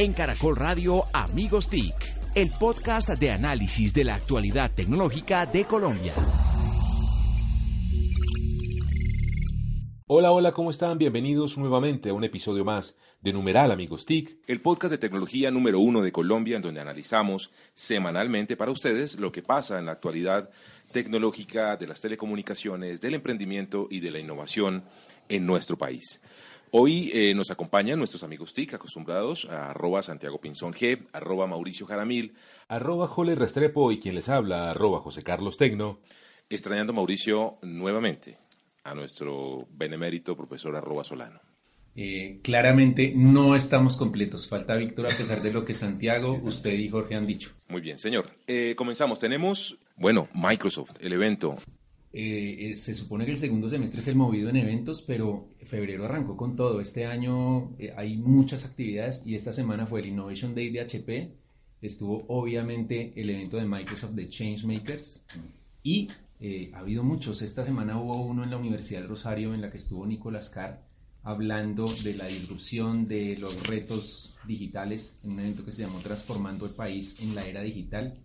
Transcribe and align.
En 0.00 0.14
Caracol 0.14 0.56
Radio 0.56 1.04
Amigos 1.12 1.68
TIC, 1.68 1.94
el 2.34 2.50
podcast 2.58 3.10
de 3.10 3.32
análisis 3.32 3.92
de 3.92 4.04
la 4.04 4.14
actualidad 4.14 4.70
tecnológica 4.74 5.44
de 5.44 5.66
Colombia. 5.66 6.14
Hola, 10.06 10.32
hola, 10.32 10.52
¿cómo 10.52 10.70
están? 10.70 10.96
Bienvenidos 10.96 11.58
nuevamente 11.58 12.08
a 12.08 12.14
un 12.14 12.24
episodio 12.24 12.64
más 12.64 12.96
de 13.20 13.34
Numeral 13.34 13.70
Amigos 13.72 14.06
TIC, 14.06 14.38
el 14.46 14.62
podcast 14.62 14.90
de 14.92 14.96
tecnología 14.96 15.50
número 15.50 15.80
uno 15.80 16.00
de 16.00 16.12
Colombia, 16.12 16.56
en 16.56 16.62
donde 16.62 16.80
analizamos 16.80 17.50
semanalmente 17.74 18.56
para 18.56 18.72
ustedes 18.72 19.20
lo 19.20 19.30
que 19.30 19.42
pasa 19.42 19.78
en 19.78 19.84
la 19.84 19.92
actualidad 19.92 20.48
tecnológica 20.92 21.76
de 21.76 21.86
las 21.86 22.00
telecomunicaciones, 22.00 23.02
del 23.02 23.16
emprendimiento 23.16 23.86
y 23.90 24.00
de 24.00 24.12
la 24.12 24.18
innovación 24.18 24.82
en 25.28 25.44
nuestro 25.44 25.76
país. 25.76 26.22
Hoy 26.72 27.10
eh, 27.12 27.34
nos 27.34 27.50
acompañan 27.50 27.98
nuestros 27.98 28.22
amigos 28.22 28.54
TIC, 28.54 28.74
acostumbrados 28.74 29.48
a 29.50 29.70
arroba 29.70 30.04
Santiago 30.04 30.40
Pinzón 30.40 30.72
G, 30.72 31.08
arroba 31.12 31.48
Mauricio 31.48 31.84
Jaramil, 31.84 32.34
arroba 32.68 33.08
Jole 33.08 33.34
Restrepo 33.34 33.90
y 33.90 33.98
quien 33.98 34.14
les 34.14 34.28
habla, 34.28 34.70
arroba 34.70 35.00
José 35.00 35.24
Carlos 35.24 35.56
Tecno. 35.56 35.98
Extrañando 36.48 36.92
Mauricio 36.92 37.58
nuevamente 37.62 38.38
a 38.84 38.94
nuestro 38.94 39.66
benemérito 39.72 40.36
profesor 40.36 40.76
arroba 40.76 41.02
Solano. 41.02 41.40
Eh, 41.96 42.38
claramente 42.42 43.12
no 43.16 43.56
estamos 43.56 43.96
completos. 43.96 44.48
Falta 44.48 44.76
Víctor 44.76 45.06
a 45.06 45.16
pesar 45.16 45.42
de 45.42 45.52
lo 45.52 45.64
que 45.64 45.74
Santiago, 45.74 46.40
usted 46.44 46.72
y 46.74 46.88
Jorge 46.88 47.16
han 47.16 47.26
dicho. 47.26 47.50
Muy 47.66 47.80
bien, 47.80 47.98
señor. 47.98 48.30
Eh, 48.46 48.74
comenzamos. 48.76 49.18
Tenemos, 49.18 49.76
bueno, 49.96 50.28
Microsoft, 50.34 50.92
el 51.00 51.14
evento. 51.14 51.58
Eh, 52.12 52.72
se 52.76 52.94
supone 52.94 53.24
que 53.24 53.30
el 53.30 53.36
segundo 53.36 53.68
semestre 53.68 54.00
es 54.00 54.08
el 54.08 54.16
movido 54.16 54.48
en 54.48 54.56
eventos, 54.56 55.02
pero 55.02 55.48
febrero 55.62 56.04
arrancó 56.04 56.36
con 56.36 56.56
todo. 56.56 56.80
Este 56.80 57.06
año 57.06 57.76
hay 57.96 58.16
muchas 58.16 58.66
actividades 58.66 59.22
y 59.26 59.34
esta 59.34 59.52
semana 59.52 59.86
fue 59.86 60.00
el 60.00 60.06
Innovation 60.06 60.54
Day 60.54 60.70
de 60.70 60.80
HP. 60.80 61.32
Estuvo 61.82 62.24
obviamente 62.28 63.12
el 63.16 63.30
evento 63.30 63.56
de 63.56 63.66
Microsoft 63.66 64.12
de 64.12 64.28
Changemakers 64.28 65.24
y 65.82 66.08
ha 66.74 66.78
habido 66.78 67.04
muchos. 67.04 67.42
Esta 67.42 67.64
semana 67.64 68.00
hubo 68.00 68.22
uno 68.22 68.44
en 68.44 68.50
la 68.50 68.56
Universidad 68.56 69.00
del 69.00 69.08
Rosario 69.08 69.54
en 69.54 69.60
la 69.60 69.70
que 69.70 69.78
estuvo 69.78 70.06
Nicolás 70.06 70.50
Carr 70.50 70.90
hablando 71.22 71.92
de 72.02 72.14
la 72.14 72.26
disrupción 72.26 73.06
de 73.06 73.36
los 73.38 73.66
retos 73.66 74.32
digitales 74.46 75.20
en 75.24 75.32
un 75.32 75.40
evento 75.40 75.64
que 75.64 75.72
se 75.72 75.82
llamó 75.82 75.98
Transformando 76.00 76.66
el 76.66 76.72
País 76.72 77.18
en 77.20 77.34
la 77.34 77.42
Era 77.42 77.60
Digital. 77.60 78.18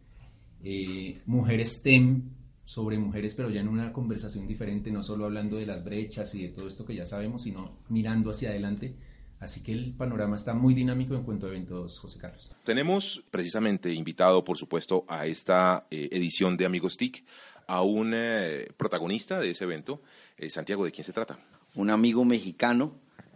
Eh, 0.64 1.22
mujeres 1.26 1.74
STEM 1.80 2.24
sobre 2.66 2.98
mujeres, 2.98 3.36
pero 3.36 3.50
ya 3.50 3.62
en 3.62 3.68
una 3.68 3.94
conversación 3.94 4.48
diferente, 4.48 4.92
no 4.92 5.04
solo 5.04 5.26
hablando 5.26 5.58
de 5.58 5.66
las 5.66 5.86
brechas 5.86 6.36
y 6.36 6.48
de 6.48 6.50
todo 6.50 6.68
esto 6.68 6.86
que 6.86 6.96
ya 6.96 7.06
sabemos, 7.06 7.44
sino 7.44 7.78
mirando 7.90 8.32
hacia 8.32 8.50
adelante. 8.50 8.96
Así 9.40 9.64
que 9.64 9.74
el 9.74 9.94
panorama 9.94 10.36
está 10.36 10.54
muy 10.54 10.74
dinámico 10.74 11.14
en 11.16 11.24
cuanto 11.24 11.46
a 11.46 11.50
eventos, 11.50 12.00
José 12.00 12.20
Carlos. 12.20 12.52
Tenemos 12.64 13.24
precisamente 13.32 13.94
invitado, 13.94 14.44
por 14.44 14.58
supuesto, 14.58 15.06
a 15.08 15.26
esta 15.28 15.88
eh, 15.92 16.10
edición 16.12 16.58
de 16.58 16.66
Amigos 16.66 16.98
TIC 16.98 17.24
a 17.68 17.82
un 17.82 18.14
eh, 18.14 18.68
protagonista 18.76 19.40
de 19.40 19.52
ese 19.52 19.66
evento. 19.66 20.02
Santiago, 20.50 20.86
¿de 20.86 20.92
quién 20.92 21.04
se 21.04 21.14
trata? 21.14 21.40
un 21.76 21.90
amigo 21.90 22.26
mexicano, 22.26 22.94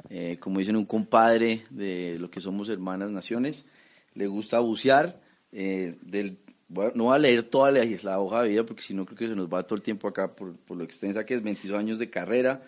eh, 0.09 0.37
como 0.39 0.59
dicen, 0.59 0.75
un 0.75 0.85
compadre 0.85 1.63
de 1.69 2.17
lo 2.17 2.31
que 2.31 2.41
somos 2.41 2.69
hermanas 2.69 3.11
naciones. 3.11 3.65
Le 4.15 4.27
gusta 4.27 4.59
bucear. 4.59 5.21
Eh, 5.51 5.97
no 6.69 7.03
voy 7.05 7.15
a 7.15 7.19
leer 7.19 7.43
toda 7.43 7.71
la, 7.71 8.19
hoja 8.19 8.43
de 8.43 8.49
vida 8.49 8.65
porque 8.65 8.81
si 8.81 8.93
no 8.93 9.05
creo 9.05 9.17
que 9.17 9.27
se 9.27 9.35
nos 9.35 9.51
va 9.51 9.63
todo 9.63 9.75
el 9.75 9.81
tiempo 9.81 10.07
acá 10.07 10.33
por, 10.33 10.55
lo 10.69 10.83
extensa 10.83 11.25
que 11.25 11.33
es, 11.33 11.43
22 11.43 11.77
años 11.77 11.99
de 11.99 12.09
carrera. 12.09 12.63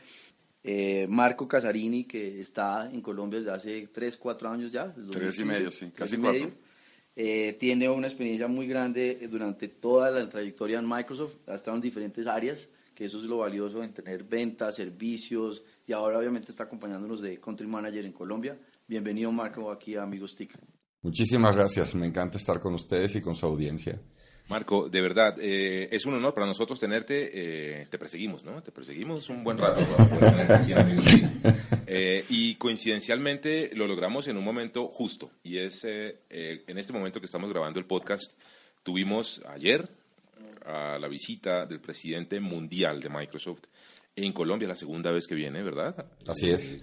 Eh, 0.63 1.07
Marco 1.09 1.47
Casarini, 1.47 2.03
que 2.03 2.39
está 2.39 2.89
en 2.91 3.01
Colombia 3.01 3.39
desde 3.39 3.51
hace 3.51 3.87
3, 3.87 4.17
4 4.17 4.49
años 4.49 4.71
ya. 4.71 4.93
Tres 5.11 5.39
y 5.39 5.45
medio, 5.45 5.71
sí, 5.71 5.91
casi 5.95 6.17
cuatro. 6.17 6.51
tiene 7.15 7.89
una 7.89 8.07
experiencia 8.07 8.47
muy 8.47 8.67
grande 8.67 9.27
durante 9.29 9.67
toda 9.67 10.11
la 10.11 10.27
trayectoria 10.29 10.79
en 10.79 10.87
Microsoft, 10.87 11.33
ha 11.47 11.55
estado 11.55 11.77
en 11.77 11.81
diferentes 11.81 12.27
áreas 12.27 12.69
que 13.01 13.05
eso 13.05 13.17
es 13.17 13.23
lo 13.23 13.39
valioso 13.39 13.83
en 13.83 13.93
tener 13.93 14.23
ventas, 14.23 14.75
servicios 14.75 15.63
y 15.87 15.93
ahora 15.93 16.19
obviamente 16.19 16.51
está 16.51 16.65
acompañándonos 16.65 17.21
de 17.21 17.39
Country 17.39 17.65
Manager 17.67 18.05
en 18.05 18.11
Colombia. 18.11 18.57
Bienvenido 18.87 19.31
Marco 19.31 19.71
aquí 19.71 19.95
a 19.95 20.03
Amigos 20.03 20.35
TIC. 20.35 20.51
Muchísimas 21.01 21.55
gracias, 21.55 21.95
me 21.95 22.05
encanta 22.05 22.37
estar 22.37 22.59
con 22.59 22.75
ustedes 22.75 23.15
y 23.15 23.21
con 23.21 23.35
su 23.35 23.45
audiencia. 23.45 23.99
Marco, 24.49 24.89
de 24.89 25.01
verdad, 25.01 25.35
eh, 25.39 25.87
es 25.91 26.05
un 26.05 26.13
honor 26.13 26.33
para 26.33 26.45
nosotros 26.45 26.79
tenerte. 26.79 27.31
Eh, 27.33 27.87
te 27.89 27.97
perseguimos, 27.97 28.43
¿no? 28.43 28.61
Te 28.61 28.71
perseguimos 28.71 29.29
un 29.29 29.45
buen 29.45 29.57
rato. 29.57 29.79
eh, 31.87 32.25
y 32.27 32.55
coincidencialmente 32.55 33.73
lo 33.75 33.87
logramos 33.87 34.27
en 34.27 34.35
un 34.35 34.43
momento 34.43 34.89
justo. 34.89 35.31
Y 35.43 35.57
es 35.57 35.85
eh, 35.85 36.19
en 36.29 36.77
este 36.77 36.91
momento 36.91 37.21
que 37.21 37.27
estamos 37.27 37.49
grabando 37.49 37.79
el 37.79 37.85
podcast. 37.85 38.33
Tuvimos 38.83 39.41
ayer, 39.47 39.87
a 40.65 40.99
la 40.99 41.07
visita 41.07 41.65
del 41.65 41.79
presidente 41.79 42.39
mundial 42.39 42.99
de 42.99 43.09
Microsoft 43.09 43.61
en 44.15 44.33
Colombia, 44.33 44.67
la 44.67 44.75
segunda 44.75 45.11
vez 45.11 45.27
que 45.27 45.35
viene, 45.35 45.63
¿verdad? 45.63 46.05
Así 46.27 46.49
es. 46.49 46.81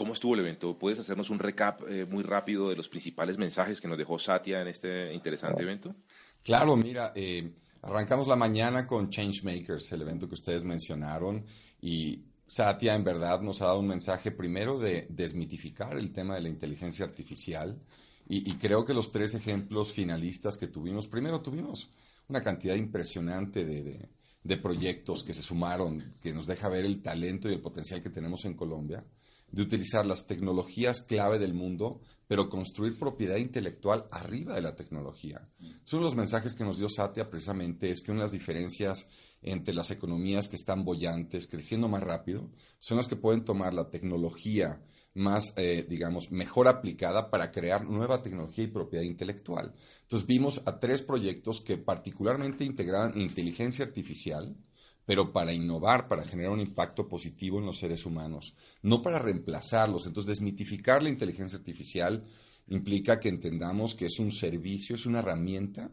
¿Cómo 0.00 0.14
estuvo 0.14 0.32
el 0.32 0.40
evento? 0.40 0.78
¿Puedes 0.78 0.98
hacernos 0.98 1.28
un 1.28 1.38
recap 1.38 1.82
eh, 1.86 2.06
muy 2.06 2.22
rápido 2.22 2.70
de 2.70 2.74
los 2.74 2.88
principales 2.88 3.36
mensajes 3.36 3.82
que 3.82 3.86
nos 3.86 3.98
dejó 3.98 4.18
Satya 4.18 4.62
en 4.62 4.68
este 4.68 5.12
interesante 5.12 5.62
evento? 5.62 5.94
Claro, 6.42 6.74
mira, 6.74 7.12
eh, 7.14 7.52
arrancamos 7.82 8.26
la 8.26 8.34
mañana 8.34 8.86
con 8.86 9.10
Changemakers, 9.10 9.92
el 9.92 10.00
evento 10.00 10.26
que 10.26 10.36
ustedes 10.36 10.64
mencionaron, 10.64 11.44
y 11.82 12.24
Satya 12.46 12.94
en 12.94 13.04
verdad 13.04 13.42
nos 13.42 13.60
ha 13.60 13.66
dado 13.66 13.80
un 13.80 13.88
mensaje 13.88 14.30
primero 14.30 14.78
de 14.78 15.06
desmitificar 15.10 15.98
el 15.98 16.14
tema 16.14 16.34
de 16.36 16.40
la 16.40 16.48
inteligencia 16.48 17.04
artificial, 17.04 17.78
y, 18.26 18.50
y 18.50 18.54
creo 18.54 18.86
que 18.86 18.94
los 18.94 19.12
tres 19.12 19.34
ejemplos 19.34 19.92
finalistas 19.92 20.56
que 20.56 20.68
tuvimos, 20.68 21.08
primero 21.08 21.42
tuvimos 21.42 21.90
una 22.30 22.42
cantidad 22.42 22.76
impresionante 22.76 23.66
de, 23.66 24.56
proyectos 24.56 25.22
que 25.24 25.34
se 25.34 25.42
sumaron, 25.42 26.02
que 26.22 26.32
nos 26.32 26.46
deja 26.46 26.68
ver 26.68 26.84
el 26.84 27.02
talento 27.02 27.50
y 27.50 27.52
el 27.52 27.60
potencial 27.60 28.00
que 28.00 28.08
tenemos 28.08 28.44
en 28.44 28.54
Colombia, 28.54 29.04
de 29.52 29.62
utilizar 29.62 30.06
las 30.06 30.26
tecnologías 30.26 31.02
clave 31.02 31.38
del 31.38 31.54
mundo, 31.54 32.00
pero 32.26 32.48
construir 32.48 32.98
propiedad 32.98 33.36
intelectual 33.36 34.06
arriba 34.10 34.54
de 34.54 34.62
la 34.62 34.76
tecnología. 34.76 35.48
Uno 35.58 35.78
de 35.98 36.00
los 36.00 36.14
mensajes 36.14 36.54
que 36.54 36.64
nos 36.64 36.78
dio 36.78 36.88
Satya 36.88 37.28
precisamente 37.28 37.90
es 37.90 38.02
que 38.02 38.12
una 38.12 38.22
las 38.22 38.32
diferencias 38.32 39.08
entre 39.42 39.74
las 39.74 39.90
economías 39.90 40.48
que 40.48 40.56
están 40.56 40.84
bollantes, 40.84 41.48
creciendo 41.48 41.88
más 41.88 42.02
rápido, 42.02 42.50
son 42.78 42.98
las 42.98 43.08
que 43.08 43.16
pueden 43.16 43.44
tomar 43.44 43.74
la 43.74 43.90
tecnología 43.90 44.80
más, 45.14 45.54
eh, 45.56 45.84
digamos, 45.88 46.30
mejor 46.30 46.68
aplicada 46.68 47.30
para 47.30 47.50
crear 47.50 47.84
nueva 47.84 48.22
tecnología 48.22 48.64
y 48.64 48.68
propiedad 48.68 49.04
intelectual. 49.04 49.74
Entonces 50.02 50.26
vimos 50.26 50.62
a 50.66 50.78
tres 50.78 51.02
proyectos 51.02 51.60
que 51.60 51.78
particularmente 51.78 52.64
integraban 52.64 53.18
inteligencia 53.20 53.84
artificial, 53.84 54.56
pero 55.04 55.32
para 55.32 55.52
innovar, 55.52 56.08
para 56.08 56.24
generar 56.24 56.52
un 56.52 56.60
impacto 56.60 57.08
positivo 57.08 57.58
en 57.58 57.66
los 57.66 57.78
seres 57.78 58.06
humanos, 58.06 58.54
no 58.82 59.02
para 59.02 59.18
reemplazarlos. 59.18 60.06
Entonces 60.06 60.38
desmitificar 60.38 61.02
la 61.02 61.08
inteligencia 61.08 61.58
artificial 61.58 62.24
implica 62.68 63.18
que 63.18 63.28
entendamos 63.28 63.94
que 63.94 64.06
es 64.06 64.18
un 64.18 64.30
servicio, 64.30 64.94
es 64.94 65.06
una 65.06 65.18
herramienta 65.18 65.90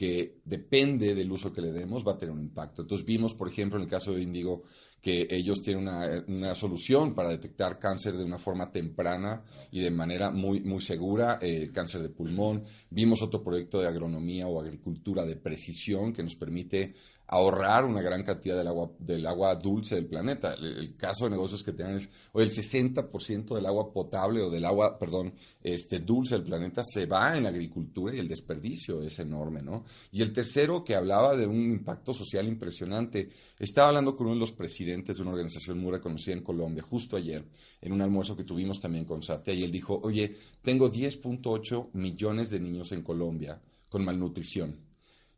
que 0.00 0.40
depende 0.46 1.14
del 1.14 1.30
uso 1.30 1.52
que 1.52 1.60
le 1.60 1.72
demos, 1.72 2.06
va 2.06 2.12
a 2.12 2.16
tener 2.18 2.34
un 2.34 2.40
impacto. 2.40 2.80
Entonces 2.80 3.06
vimos, 3.06 3.34
por 3.34 3.48
ejemplo, 3.48 3.76
en 3.76 3.84
el 3.84 3.90
caso 3.90 4.14
de 4.14 4.22
Indigo, 4.22 4.62
que 4.98 5.28
ellos 5.30 5.60
tienen 5.60 5.88
una, 6.26 6.54
solución 6.54 7.14
para 7.14 7.28
detectar 7.28 7.78
cáncer 7.78 8.16
de 8.16 8.24
una 8.24 8.38
forma 8.38 8.70
temprana 8.70 9.42
y 9.70 9.80
de 9.80 9.90
manera 9.90 10.30
muy, 10.30 10.60
muy 10.60 10.80
segura, 10.80 11.38
eh, 11.42 11.70
cáncer 11.72 12.00
de 12.00 12.08
pulmón. 12.08 12.64
Vimos 12.88 13.20
otro 13.20 13.42
proyecto 13.42 13.78
de 13.78 13.88
agronomía 13.88 14.46
o 14.46 14.58
agricultura 14.58 15.26
de 15.26 15.36
precisión 15.36 16.14
que 16.14 16.22
nos 16.22 16.34
permite 16.34 16.94
ahorrar 17.32 17.84
una 17.84 18.02
gran 18.02 18.24
cantidad 18.24 18.58
del 18.58 18.66
agua, 18.66 18.90
del 18.98 19.24
agua 19.24 19.54
dulce 19.54 19.94
del 19.94 20.06
planeta. 20.06 20.54
El, 20.54 20.96
caso 20.96 21.24
de 21.24 21.30
negocios 21.30 21.62
que 21.62 21.72
tienen 21.72 21.94
es, 21.94 22.10
o 22.32 22.40
el 22.40 22.50
60% 22.50 23.54
del 23.54 23.66
agua 23.66 23.92
potable 23.92 24.42
o 24.42 24.50
del 24.50 24.64
agua, 24.64 24.98
perdón, 24.98 25.32
este, 25.62 26.00
dulce 26.00 26.34
del 26.34 26.42
planeta 26.42 26.82
se 26.84 27.06
va 27.06 27.36
en 27.36 27.44
la 27.44 27.50
agricultura 27.50 28.12
y 28.12 28.18
el 28.18 28.26
desperdicio 28.26 29.00
es 29.02 29.20
enorme, 29.20 29.62
¿no? 29.62 29.84
Y 30.10 30.22
el 30.22 30.32
tercero, 30.32 30.82
que 30.82 30.96
hablaba 30.96 31.36
de 31.36 31.46
un 31.46 31.70
impacto 31.70 32.12
social 32.12 32.48
impresionante, 32.48 33.30
estaba 33.60 33.88
hablando 33.88 34.16
con 34.16 34.26
uno 34.26 34.34
de 34.34 34.40
los 34.40 34.52
presidentes 34.52 35.16
de 35.16 35.22
una 35.22 35.30
organización 35.30 35.78
muy 35.78 35.92
reconocida 35.92 36.34
en 36.34 36.42
Colombia, 36.42 36.82
justo 36.82 37.16
ayer, 37.16 37.44
en 37.80 37.92
un 37.92 38.02
almuerzo 38.02 38.36
que 38.36 38.42
tuvimos 38.42 38.80
también 38.80 39.04
con 39.04 39.22
Satya, 39.22 39.54
y 39.54 39.62
él 39.62 39.70
dijo, 39.70 40.00
oye, 40.02 40.36
tengo 40.62 40.90
10.8 40.90 41.90
millones 41.92 42.50
de 42.50 42.58
niños 42.58 42.90
en 42.90 43.02
Colombia 43.02 43.60
con 43.88 44.04
malnutrición 44.04 44.89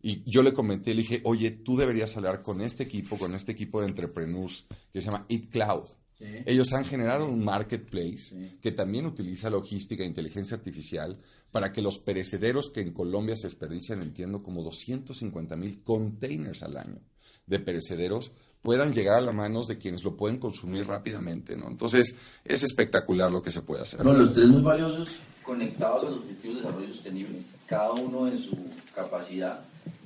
y 0.02 0.28
yo 0.28 0.42
le 0.42 0.52
comenté, 0.52 0.94
le 0.94 1.02
dije, 1.02 1.20
oye, 1.24 1.52
tú 1.52 1.76
deberías 1.76 2.16
hablar 2.16 2.42
con 2.42 2.60
este 2.60 2.82
equipo, 2.82 3.16
con 3.16 3.34
este 3.34 3.52
equipo 3.52 3.80
de 3.80 3.86
entrepreneurs 3.86 4.66
que 4.92 5.00
se 5.00 5.06
llama 5.06 5.26
Eat 5.28 5.46
Cloud. 5.50 5.84
Ellos 6.46 6.72
han 6.72 6.84
generado 6.84 7.26
un 7.26 7.44
marketplace 7.44 8.56
que 8.60 8.70
también 8.70 9.06
utiliza 9.06 9.50
logística 9.50 10.04
e 10.04 10.06
inteligencia 10.06 10.56
artificial 10.56 11.18
para 11.50 11.72
que 11.72 11.82
los 11.82 11.98
perecederos 11.98 12.70
que 12.70 12.80
en 12.80 12.92
Colombia 12.92 13.36
se 13.36 13.48
desperdician, 13.48 14.02
entiendo, 14.02 14.40
como 14.40 14.62
250 14.62 15.56
mil 15.56 15.82
containers 15.82 16.62
al 16.62 16.76
año 16.76 17.00
de 17.46 17.58
perecederos, 17.58 18.30
puedan 18.62 18.92
llegar 18.94 19.16
a 19.16 19.20
las 19.20 19.34
manos 19.34 19.66
de 19.66 19.76
quienes 19.76 20.04
lo 20.04 20.16
pueden 20.16 20.38
consumir 20.38 20.86
rápidamente, 20.86 21.56
¿no? 21.56 21.68
Entonces, 21.68 22.14
es 22.44 22.62
espectacular 22.62 23.30
lo 23.30 23.42
que 23.42 23.50
se 23.50 23.62
puede 23.62 23.82
hacer. 23.82 24.04
No, 24.04 24.12
los 24.12 24.32
tres 24.32 24.46
muy 24.46 24.62
valiosos 24.62 25.08
conectados 25.42 26.04
a 26.04 26.10
los 26.10 26.20
objetivos 26.20 26.56
de 26.56 26.62
desarrollo 26.62 26.94
sostenible, 26.94 27.38
cada 27.66 27.92
uno 27.92 28.28
en 28.28 28.38
su 28.38 28.56
capacidad. 28.94 29.64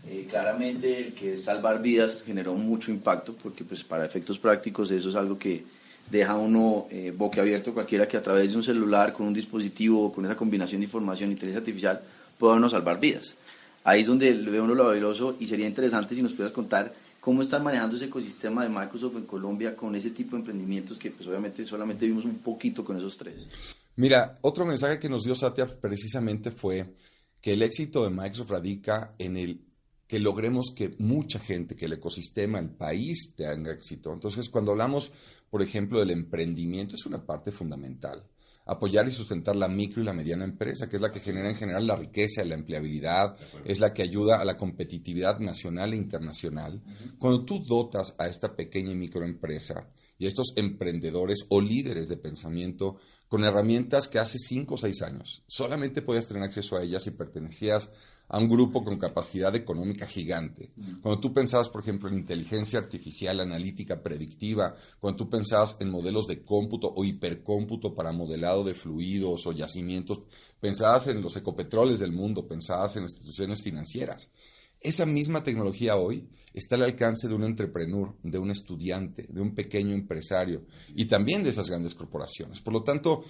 Eh, 0.08 0.26
claramente 0.29 0.99
el 0.99 1.12
que 1.14 1.37
salvar 1.37 1.82
vidas 1.82 2.23
generó 2.25 2.55
mucho 2.55 2.93
impacto 2.93 3.35
porque 3.43 3.64
pues 3.64 3.82
para 3.82 4.05
efectos 4.05 4.38
prácticos 4.38 4.91
eso 4.93 5.11
es 5.11 5.17
algo 5.17 5.37
que 5.37 5.64
deja 6.11 6.37
uno 6.37 6.87
eh, 6.91 7.12
boquiabierto 7.17 7.75
cualquiera 7.75 8.06
que 8.06 8.17
a 8.17 8.23
través 8.23 8.53
de 8.53 8.56
un 8.56 8.62
celular, 8.62 9.12
con 9.12 9.26
un 9.26 9.35
dispositivo, 9.35 10.12
con 10.12 10.25
esa 10.25 10.37
combinación 10.37 10.81
de 10.81 10.85
información 10.85 11.31
inteligencia 11.31 11.58
artificial 11.58 12.00
pueda 12.38 12.55
uno 12.55 12.69
salvar 12.69 13.00
vidas. 13.00 13.35
Ahí 13.82 14.03
es 14.03 14.06
donde 14.06 14.32
ve 14.32 14.61
uno 14.61 14.75
lo 14.75 14.85
valioso 14.85 15.37
y 15.41 15.47
sería 15.47 15.67
interesante 15.67 16.14
si 16.14 16.23
nos 16.23 16.32
pudieras 16.32 16.52
contar 16.52 16.93
cómo 17.20 17.43
están 17.43 17.64
manejando 17.64 17.97
ese 17.97 18.05
ecosistema 18.05 18.62
de 18.62 18.69
Microsoft 18.69 19.17
en 19.17 19.26
Colombia 19.26 19.75
con 19.75 19.97
ese 19.97 20.11
tipo 20.11 20.37
de 20.37 20.43
emprendimientos 20.43 20.99
que 20.99 21.11
pues 21.11 21.29
obviamente 21.29 21.64
solamente 21.64 22.06
vimos 22.06 22.25
un 22.25 22.38
poquito 22.38 22.85
con 22.85 22.97
esos 22.97 23.17
tres. 23.17 23.49
Mira, 23.97 24.38
otro 24.43 24.64
mensaje 24.64 25.00
que 25.00 25.09
nos 25.09 25.25
dio 25.25 25.35
Satya 25.35 25.67
precisamente 25.67 26.52
fue 26.52 26.94
que 27.41 27.55
el 27.55 27.62
éxito 27.62 28.05
de 28.05 28.11
Microsoft 28.11 28.50
radica 28.50 29.14
en 29.19 29.37
el 29.37 29.65
que 30.06 30.20
logremos 30.20 30.73
que 30.75 30.94
mucha 30.99 31.38
gente, 31.38 31.75
que 31.75 31.87
el 31.87 31.94
ecosistema, 31.94 32.58
el 32.58 32.70
país 32.70 33.35
tenga 33.37 33.73
éxito. 33.73 34.12
Entonces, 34.12 34.49
cuando 34.49 34.73
hablamos, 34.73 35.11
por 35.50 35.62
ejemplo, 35.62 35.99
del 35.99 36.11
emprendimiento, 36.11 36.94
es 36.94 37.06
una 37.06 37.25
parte 37.25 37.50
fundamental. 37.50 38.25
Apoyar 38.67 39.06
y 39.06 39.12
sustentar 39.12 39.55
la 39.55 39.69
micro 39.69 40.03
y 40.03 40.05
la 40.05 40.12
mediana 40.12 40.44
empresa, 40.44 40.88
que 40.88 40.97
es 40.97 41.03
la 41.03 41.12
que 41.12 41.20
genera 41.20 41.49
en 41.49 41.55
general 41.55 41.87
la 41.87 41.97
riqueza 41.97 42.44
la 42.44 42.56
empleabilidad, 42.56 43.37
es 43.64 43.79
la 43.79 43.93
que 43.93 44.03
ayuda 44.03 44.41
a 44.41 44.44
la 44.44 44.56
competitividad 44.56 45.38
nacional 45.38 45.93
e 45.93 45.97
internacional. 45.97 46.82
Cuando 47.19 47.44
tú 47.44 47.64
dotas 47.64 48.14
a 48.19 48.26
esta 48.26 48.56
pequeña 48.56 48.91
y 48.91 48.97
microempresa 48.97 49.88
y 50.18 50.26
estos 50.26 50.52
emprendedores 50.56 51.46
o 51.48 51.60
líderes 51.60 52.08
de 52.08 52.16
pensamiento 52.16 52.96
con 53.28 53.44
herramientas 53.44 54.08
que 54.08 54.18
hace 54.18 54.38
cinco 54.38 54.74
o 54.74 54.78
seis 54.78 55.02
años 55.02 55.42
solamente 55.46 56.02
podías 56.02 56.26
tener 56.26 56.42
acceso 56.42 56.76
a 56.76 56.82
ellas 56.82 57.02
si 57.02 57.10
pertenecías 57.10 57.90
a 58.28 58.38
un 58.38 58.48
grupo 58.48 58.82
con 58.82 58.98
capacidad 58.98 59.54
económica 59.54 60.06
gigante. 60.06 60.72
Cuando 61.00 61.20
tú 61.20 61.32
pensabas, 61.32 61.68
por 61.68 61.82
ejemplo, 61.82 62.08
en 62.08 62.16
inteligencia 62.16 62.78
artificial, 62.78 63.38
analítica 63.40 64.02
predictiva, 64.02 64.74
cuando 64.98 65.16
tú 65.18 65.30
pensabas 65.30 65.76
en 65.80 65.90
modelos 65.90 66.26
de 66.26 66.42
cómputo 66.42 66.92
o 66.94 67.04
hipercómputo 67.04 67.94
para 67.94 68.12
modelado 68.12 68.64
de 68.64 68.74
fluidos 68.74 69.46
o 69.46 69.52
yacimientos, 69.52 70.22
pensabas 70.60 71.06
en 71.06 71.22
los 71.22 71.36
ecopetroles 71.36 72.00
del 72.00 72.12
mundo, 72.12 72.48
pensabas 72.48 72.96
en 72.96 73.04
instituciones 73.04 73.62
financieras. 73.62 74.32
Esa 74.81 75.06
misma 75.06 75.43
tecnología 75.43 75.96
hoy 75.96 76.28
está 76.55 76.76
al 76.76 76.82
alcance 76.82 77.28
de 77.28 77.34
un 77.34 77.44
entrepreneur, 77.44 78.14
de 78.23 78.38
un 78.38 78.50
estudiante, 78.50 79.26
de 79.28 79.40
un 79.40 79.55
pequeño 79.55 79.94
empresario 79.94 80.64
y 80.94 81.06
también 81.06 81.43
de 81.43 81.50
esas 81.50 81.69
grandes 81.69 81.94
corporaciones. 81.94 82.61
Por 82.61 82.73
lo 82.73 82.82
tanto, 82.82 83.25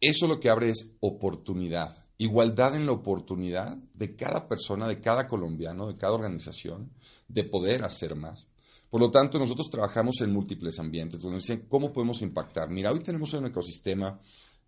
eso 0.00 0.26
lo 0.26 0.40
que 0.40 0.50
abre 0.50 0.70
es 0.70 0.92
oportunidad 1.00 2.00
igualdad 2.20 2.76
en 2.76 2.84
la 2.84 2.92
oportunidad 2.92 3.78
de 3.94 4.14
cada 4.14 4.46
persona, 4.46 4.86
de 4.86 5.00
cada 5.00 5.26
colombiano, 5.26 5.86
de 5.86 5.96
cada 5.96 6.12
organización, 6.12 6.92
de 7.28 7.44
poder 7.44 7.82
hacer 7.82 8.14
más. 8.14 8.46
Por 8.90 9.00
lo 9.00 9.10
tanto, 9.10 9.38
nosotros 9.38 9.70
trabajamos 9.70 10.20
en 10.20 10.30
múltiples 10.30 10.78
ambientes, 10.78 11.18
donde 11.18 11.38
dicen, 11.38 11.64
¿cómo 11.66 11.94
podemos 11.94 12.20
impactar? 12.20 12.68
Mira, 12.68 12.92
hoy 12.92 13.00
tenemos 13.00 13.32
un 13.32 13.46
ecosistema, 13.46 14.20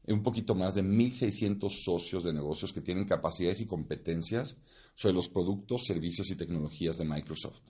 un 0.07 0.23
poquito 0.23 0.55
más 0.55 0.75
de 0.75 0.83
1.600 0.83 1.71
socios 1.71 2.25
de 2.25 2.33
negocios 2.33 2.73
que 2.73 2.81
tienen 2.81 3.05
capacidades 3.05 3.61
y 3.61 3.67
competencias 3.67 4.57
sobre 4.95 5.15
los 5.15 5.29
productos, 5.29 5.85
servicios 5.85 6.31
y 6.31 6.37
tecnologías 6.37 6.99
de 6.99 7.05
Microsoft 7.05 7.63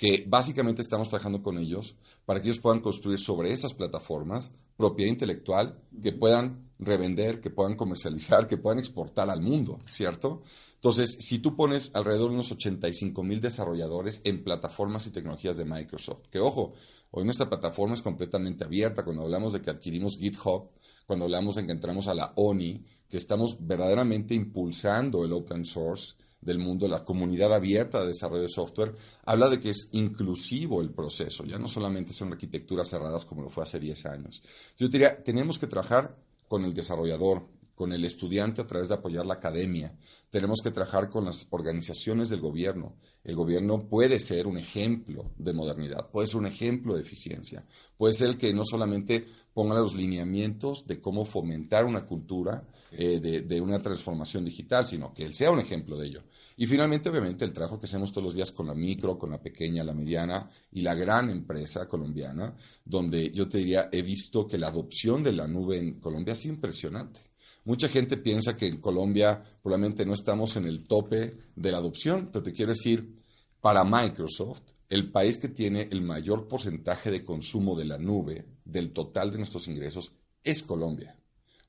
que 0.00 0.24
básicamente 0.26 0.80
estamos 0.80 1.10
trabajando 1.10 1.42
con 1.42 1.58
ellos 1.58 1.94
para 2.24 2.40
que 2.40 2.48
ellos 2.48 2.58
puedan 2.58 2.80
construir 2.80 3.18
sobre 3.18 3.52
esas 3.52 3.74
plataformas 3.74 4.50
propiedad 4.78 5.10
intelectual 5.10 5.78
que 6.02 6.12
puedan 6.12 6.70
revender, 6.78 7.38
que 7.38 7.50
puedan 7.50 7.76
comercializar, 7.76 8.46
que 8.46 8.56
puedan 8.56 8.78
exportar 8.78 9.28
al 9.28 9.42
mundo, 9.42 9.78
¿cierto? 9.84 10.40
Entonces, 10.76 11.18
si 11.20 11.40
tú 11.40 11.54
pones 11.54 11.90
alrededor 11.94 12.30
de 12.30 12.36
unos 12.36 12.50
85 12.50 13.22
mil 13.22 13.42
desarrolladores 13.42 14.22
en 14.24 14.42
plataformas 14.42 15.06
y 15.06 15.10
tecnologías 15.10 15.58
de 15.58 15.66
Microsoft, 15.66 16.28
que 16.30 16.40
ojo, 16.40 16.72
hoy 17.10 17.24
nuestra 17.24 17.50
plataforma 17.50 17.92
es 17.92 18.00
completamente 18.00 18.64
abierta, 18.64 19.04
cuando 19.04 19.22
hablamos 19.22 19.52
de 19.52 19.60
que 19.60 19.68
adquirimos 19.68 20.16
GitHub, 20.16 20.70
cuando 21.10 21.24
hablamos 21.24 21.56
de 21.56 21.66
que 21.66 21.72
entramos 21.72 22.06
a 22.06 22.14
la 22.14 22.32
ONI, 22.36 22.84
que 23.08 23.16
estamos 23.16 23.56
verdaderamente 23.66 24.32
impulsando 24.32 25.24
el 25.24 25.32
open 25.32 25.64
source, 25.64 26.14
del 26.40 26.60
mundo, 26.60 26.86
la 26.86 27.04
comunidad 27.04 27.52
abierta 27.52 28.00
de 28.00 28.06
desarrollo 28.06 28.42
de 28.42 28.48
software, 28.48 28.94
habla 29.24 29.50
de 29.50 29.58
que 29.58 29.70
es 29.70 29.88
inclusivo 29.90 30.80
el 30.82 30.90
proceso, 30.90 31.44
ya 31.44 31.58
no 31.58 31.66
solamente 31.66 32.12
son 32.12 32.30
arquitecturas 32.30 32.88
cerradas 32.88 33.24
como 33.24 33.42
lo 33.42 33.50
fue 33.50 33.64
hace 33.64 33.80
10 33.80 34.06
años. 34.06 34.40
Yo 34.78 34.86
diría, 34.88 35.20
tenemos 35.20 35.58
que 35.58 35.66
trabajar 35.66 36.16
con 36.46 36.64
el 36.64 36.72
desarrollador, 36.72 37.44
con 37.80 37.94
el 37.94 38.04
estudiante 38.04 38.60
a 38.60 38.66
través 38.66 38.90
de 38.90 38.96
apoyar 38.96 39.24
la 39.24 39.32
academia. 39.32 39.96
Tenemos 40.28 40.60
que 40.62 40.70
trabajar 40.70 41.08
con 41.08 41.24
las 41.24 41.46
organizaciones 41.48 42.28
del 42.28 42.42
gobierno. 42.42 42.98
El 43.24 43.36
gobierno 43.36 43.88
puede 43.88 44.20
ser 44.20 44.46
un 44.46 44.58
ejemplo 44.58 45.30
de 45.38 45.54
modernidad, 45.54 46.10
puede 46.10 46.28
ser 46.28 46.40
un 46.40 46.46
ejemplo 46.46 46.94
de 46.94 47.00
eficiencia, 47.00 47.64
puede 47.96 48.12
ser 48.12 48.28
el 48.28 48.36
que 48.36 48.52
no 48.52 48.66
solamente 48.66 49.26
ponga 49.54 49.76
los 49.76 49.94
lineamientos 49.94 50.86
de 50.86 51.00
cómo 51.00 51.24
fomentar 51.24 51.86
una 51.86 52.04
cultura 52.04 52.68
eh, 52.92 53.18
de, 53.18 53.40
de, 53.40 53.60
una 53.62 53.80
transformación 53.80 54.44
digital, 54.44 54.86
sino 54.86 55.14
que 55.14 55.24
él 55.24 55.34
sea 55.34 55.50
un 55.50 55.60
ejemplo 55.60 55.96
de 55.96 56.06
ello. 56.06 56.22
Y 56.58 56.66
finalmente, 56.66 57.08
obviamente, 57.08 57.46
el 57.46 57.54
trabajo 57.54 57.80
que 57.80 57.86
hacemos 57.86 58.12
todos 58.12 58.26
los 58.26 58.34
días 58.34 58.52
con 58.52 58.66
la 58.66 58.74
micro, 58.74 59.18
con 59.18 59.30
la 59.30 59.40
pequeña, 59.40 59.84
la 59.84 59.94
mediana 59.94 60.50
y 60.70 60.82
la 60.82 60.94
gran 60.94 61.30
empresa 61.30 61.88
colombiana, 61.88 62.54
donde 62.84 63.30
yo 63.30 63.48
te 63.48 63.56
diría, 63.56 63.88
he 63.90 64.02
visto 64.02 64.46
que 64.46 64.58
la 64.58 64.68
adopción 64.68 65.22
de 65.22 65.32
la 65.32 65.48
nube 65.48 65.78
en 65.78 65.98
Colombia 65.98 66.34
sido 66.34 66.56
impresionante. 66.56 67.29
Mucha 67.64 67.88
gente 67.88 68.16
piensa 68.16 68.56
que 68.56 68.66
en 68.66 68.80
Colombia 68.80 69.42
probablemente 69.62 70.06
no 70.06 70.14
estamos 70.14 70.56
en 70.56 70.64
el 70.64 70.84
tope 70.84 71.34
de 71.54 71.72
la 71.72 71.78
adopción, 71.78 72.30
pero 72.32 72.42
te 72.42 72.52
quiero 72.52 72.72
decir, 72.72 73.20
para 73.60 73.84
Microsoft, 73.84 74.62
el 74.88 75.10
país 75.10 75.38
que 75.38 75.48
tiene 75.48 75.88
el 75.90 76.02
mayor 76.02 76.48
porcentaje 76.48 77.10
de 77.10 77.24
consumo 77.24 77.76
de 77.76 77.84
la 77.84 77.98
nube 77.98 78.46
del 78.64 78.92
total 78.92 79.30
de 79.30 79.38
nuestros 79.38 79.68
ingresos 79.68 80.12
es 80.42 80.62
Colombia. 80.62 81.16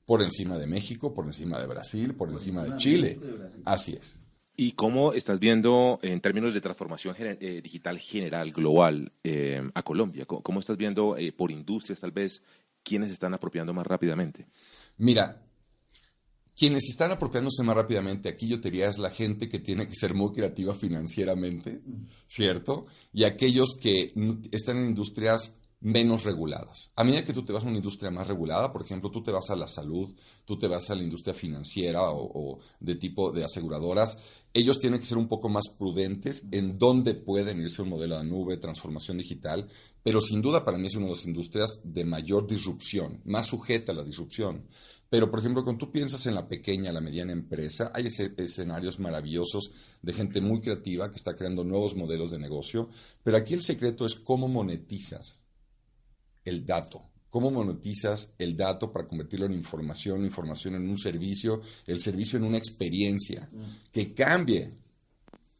Por 0.06 0.22
encima 0.22 0.58
de 0.58 0.66
México, 0.66 1.14
por 1.14 1.26
encima 1.26 1.60
de 1.60 1.66
Brasil, 1.66 2.14
por, 2.14 2.30
encima, 2.30 2.64
de 2.64 2.76
Chile. 2.76 3.20
Así 3.64 3.92
es. 3.92 4.18
¿Y 4.56 4.72
cómo 4.72 5.12
estás 5.12 5.38
viendo 5.38 5.98
en 6.02 6.20
términos 6.20 6.52
de 6.52 6.60
transformación 6.60 7.14
eh, 7.18 7.60
digital 7.62 7.98
general, 7.98 8.50
global, 8.52 9.12
eh, 9.22 9.62
a 9.74 9.82
Colombia? 9.82 10.26
¿Cómo, 10.26 10.60
estás 10.60 10.76
viendo 10.76 11.16
eh, 11.16 11.32
por 11.32 11.50
industrias 11.50 12.00
tal 12.00 12.10
vez 12.10 12.42
quiénes 12.82 13.10
están 13.10 13.32
apropiando 13.32 13.72
más 13.72 13.86
rápidamente? 13.86 14.46
Mira, 14.98 15.40
quienes 16.56 16.88
están 16.88 17.10
apropiándose 17.10 17.62
más 17.62 17.76
rápidamente, 17.76 18.28
aquí 18.28 18.46
yo 18.48 18.60
te 18.60 18.70
diría, 18.70 18.88
es 18.88 18.98
la 18.98 19.10
gente 19.10 19.48
que 19.48 19.58
tiene 19.58 19.88
que 19.88 19.94
ser 19.94 20.14
muy 20.14 20.32
creativa 20.32 20.74
financieramente, 20.74 21.80
¿cierto? 22.26 22.86
Y 23.12 23.24
aquellos 23.24 23.76
que 23.80 24.12
están 24.50 24.78
en 24.78 24.88
industrias 24.88 25.56
menos 25.82 26.22
reguladas. 26.22 26.92
A 26.94 27.02
medida 27.02 27.24
que 27.24 27.32
tú 27.32 27.44
te 27.44 27.52
vas 27.52 27.64
a 27.64 27.66
una 27.66 27.76
industria 27.76 28.10
más 28.10 28.28
regulada, 28.28 28.72
por 28.72 28.82
ejemplo, 28.82 29.10
tú 29.10 29.20
te 29.22 29.32
vas 29.32 29.50
a 29.50 29.56
la 29.56 29.66
salud, 29.66 30.14
tú 30.44 30.56
te 30.56 30.68
vas 30.68 30.88
a 30.90 30.94
la 30.94 31.02
industria 31.02 31.34
financiera 31.34 32.02
o, 32.12 32.60
de 32.78 32.94
tipo 32.94 33.32
de 33.32 33.44
aseguradoras, 33.44 34.16
ellos 34.54 34.78
tienen 34.78 35.00
que 35.00 35.06
ser 35.06 35.18
un 35.18 35.28
poco 35.28 35.48
más 35.48 35.70
prudentes 35.76 36.46
en 36.52 36.78
dónde 36.78 37.14
pueden 37.14 37.60
irse 37.60 37.82
un 37.82 37.88
modelo 37.88 38.16
de 38.16 38.24
nube, 38.24 38.58
transformación 38.58 39.18
digital, 39.18 39.68
pero 40.04 40.20
sin 40.20 40.40
duda 40.40 40.64
para 40.64 40.78
mí 40.78 40.86
es 40.86 40.94
una 40.94 41.06
de 41.06 41.12
las 41.12 41.26
industrias 41.26 41.80
de 41.82 42.04
mayor 42.04 42.46
disrupción, 42.46 43.20
más 43.24 43.48
sujeta 43.48 43.90
a 43.90 43.96
la 43.96 44.04
disrupción. 44.04 44.68
Pero, 45.12 45.30
por 45.30 45.40
ejemplo, 45.40 45.62
cuando 45.62 45.84
tú 45.84 45.92
piensas 45.92 46.24
en 46.24 46.34
la 46.34 46.48
pequeña, 46.48 46.90
la 46.90 47.02
mediana 47.02 47.32
empresa, 47.32 47.92
hay 47.94 48.06
escenarios 48.06 48.98
maravillosos 48.98 49.72
de 50.00 50.14
gente 50.14 50.40
muy 50.40 50.62
creativa 50.62 51.10
que 51.10 51.16
está 51.16 51.34
creando 51.34 51.64
nuevos 51.64 51.94
modelos 51.94 52.30
de 52.30 52.38
negocio, 52.38 52.88
pero 53.22 53.36
aquí 53.36 53.52
el 53.52 53.62
secreto 53.62 54.06
es 54.06 54.14
cómo 54.14 54.48
monetizas 54.48 55.42
el 56.46 56.64
dato. 56.64 57.10
¿Cómo 57.28 57.50
monetizas 57.50 58.32
el 58.38 58.56
dato 58.56 58.90
para 58.90 59.06
convertirlo 59.06 59.44
en 59.44 59.52
información, 59.52 60.24
información 60.24 60.76
en 60.76 60.88
un 60.88 60.96
servicio, 60.96 61.60
el 61.86 62.00
servicio 62.00 62.38
en 62.38 62.44
una 62.44 62.56
experiencia 62.56 63.50
que 63.92 64.14
cambie, 64.14 64.70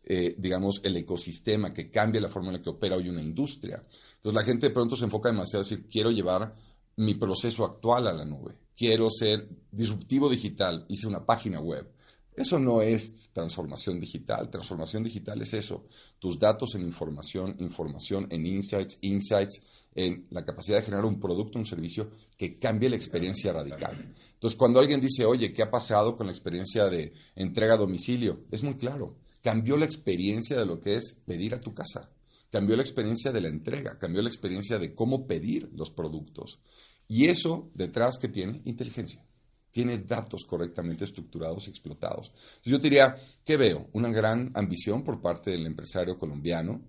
eh, 0.04 0.34
digamos, 0.38 0.80
el 0.82 0.96
ecosistema, 0.96 1.74
que 1.74 1.90
cambie 1.90 2.22
la 2.22 2.30
forma 2.30 2.48
en 2.48 2.54
la 2.54 2.62
que 2.62 2.70
opera 2.70 2.96
hoy 2.96 3.10
una 3.10 3.20
industria? 3.20 3.84
Entonces 4.16 4.34
la 4.34 4.44
gente 4.44 4.68
de 4.68 4.72
pronto 4.72 4.96
se 4.96 5.04
enfoca 5.04 5.28
demasiado 5.28 5.60
a 5.60 5.68
decir, 5.68 5.86
quiero 5.90 6.10
llevar 6.10 6.54
mi 6.96 7.12
proceso 7.16 7.66
actual 7.66 8.06
a 8.06 8.14
la 8.14 8.24
nube 8.24 8.61
quiero 8.76 9.10
ser 9.10 9.48
disruptivo 9.70 10.28
digital, 10.28 10.84
hice 10.88 11.06
una 11.06 11.24
página 11.24 11.60
web. 11.60 11.90
Eso 12.34 12.58
no 12.58 12.80
es 12.80 13.30
transformación 13.34 14.00
digital. 14.00 14.48
Transformación 14.48 15.02
digital 15.02 15.42
es 15.42 15.52
eso. 15.52 15.84
Tus 16.18 16.38
datos 16.38 16.74
en 16.74 16.82
información, 16.82 17.56
información 17.58 18.26
en 18.30 18.46
insights, 18.46 18.98
insights 19.02 19.62
en 19.94 20.26
la 20.30 20.44
capacidad 20.44 20.78
de 20.78 20.84
generar 20.84 21.04
un 21.04 21.20
producto, 21.20 21.58
un 21.58 21.66
servicio 21.66 22.10
que 22.38 22.58
cambie 22.58 22.88
la 22.88 22.96
experiencia 22.96 23.52
radical. 23.52 24.14
Entonces, 24.32 24.58
cuando 24.58 24.80
alguien 24.80 25.02
dice, 25.02 25.26
oye, 25.26 25.52
¿qué 25.52 25.62
ha 25.62 25.70
pasado 25.70 26.16
con 26.16 26.26
la 26.26 26.32
experiencia 26.32 26.86
de 26.86 27.12
entrega 27.36 27.74
a 27.74 27.78
domicilio? 27.78 28.44
Es 28.50 28.62
muy 28.62 28.76
claro. 28.76 29.16
Cambió 29.42 29.76
la 29.76 29.84
experiencia 29.84 30.58
de 30.58 30.64
lo 30.64 30.80
que 30.80 30.96
es 30.96 31.18
pedir 31.26 31.54
a 31.54 31.60
tu 31.60 31.74
casa. 31.74 32.08
Cambió 32.50 32.76
la 32.76 32.82
experiencia 32.82 33.32
de 33.32 33.42
la 33.42 33.48
entrega. 33.48 33.98
Cambió 33.98 34.22
la 34.22 34.30
experiencia 34.30 34.78
de 34.78 34.94
cómo 34.94 35.26
pedir 35.26 35.70
los 35.74 35.90
productos. 35.90 36.60
Y 37.12 37.26
eso 37.26 37.70
detrás 37.74 38.16
que 38.16 38.28
tiene 38.28 38.62
inteligencia. 38.64 39.22
tiene 39.70 39.98
datos 39.98 40.44
correctamente 40.44 41.04
estructurados 41.04 41.66
y 41.66 41.70
explotados. 41.70 42.32
yo 42.64 42.78
diría, 42.78 43.16
¿qué 43.44 43.58
veo? 43.58 43.88
Una 43.92 44.08
gran 44.10 44.50
ambición 44.54 45.02
por 45.02 45.20
parte 45.20 45.50
del 45.50 45.66
empresario 45.66 46.18
colombiano. 46.18 46.80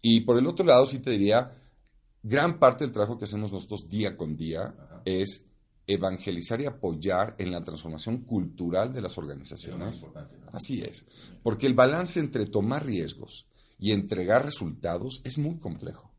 Y 0.00 0.20
por 0.20 0.38
el 0.38 0.46
otro 0.46 0.64
lado, 0.64 0.86
sí 0.86 1.00
te 1.00 1.10
diría, 1.10 1.52
gran 2.22 2.60
parte 2.60 2.84
del 2.84 2.92
trabajo 2.92 3.18
que 3.18 3.24
hacemos 3.24 3.50
nosotros 3.50 3.88
día 3.88 4.16
con 4.16 4.36
día 4.36 4.74
es 5.04 5.44
evangelizar 5.84 6.60
y 6.60 6.66
apoyar 6.66 7.34
en 7.38 7.50
la 7.50 7.64
transformación 7.64 8.18
cultural 8.18 8.92
de 8.92 9.02
las 9.02 9.18
organizaciones. 9.18 10.06
Así 10.52 10.80
es, 10.80 11.04
porque 11.42 11.66
el 11.66 11.74
balance 11.74 12.20
entre 12.20 12.46
tomar 12.46 12.86
riesgos 12.86 13.46
y 13.80 13.90
entregar 13.90 14.44
resultados 14.44 15.22
es 15.24 15.38
muy 15.38 15.58
complejo. 15.58 16.11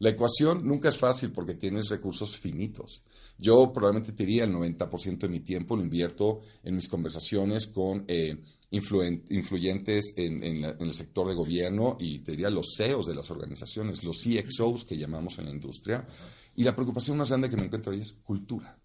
La 0.00 0.10
ecuación 0.10 0.66
nunca 0.66 0.88
es 0.88 0.98
fácil 0.98 1.32
porque 1.32 1.54
tienes 1.54 1.88
recursos 1.88 2.36
finitos. 2.36 3.02
Yo 3.36 3.72
probablemente 3.72 4.12
te 4.12 4.24
diría 4.24 4.44
el 4.44 4.54
90% 4.54 5.18
de 5.18 5.28
mi 5.28 5.40
tiempo 5.40 5.76
lo 5.76 5.82
invierto 5.82 6.40
en 6.62 6.76
mis 6.76 6.88
conversaciones 6.88 7.66
con 7.66 8.04
eh, 8.06 8.36
influyentes 8.70 10.14
en, 10.16 10.42
el 10.42 10.94
sector 10.94 11.28
de 11.28 11.34
gobierno 11.34 11.96
y 11.98 12.20
te 12.20 12.32
diría 12.32 12.50
los 12.50 12.74
CEOs 12.76 13.06
de 13.06 13.14
las 13.14 13.30
organizaciones, 13.30 14.04
los 14.04 14.22
CXOs 14.22 14.84
que 14.84 14.96
llamamos 14.96 15.38
en 15.38 15.46
la 15.46 15.50
industria. 15.50 16.06
Y 16.54 16.64
la 16.64 16.74
preocupación 16.74 17.16
más 17.16 17.28
grande 17.28 17.50
que 17.50 17.56
me 17.56 17.64
encuentro 17.64 17.92
ahí 17.92 18.00
es 18.00 18.12
cultura. 18.12 18.78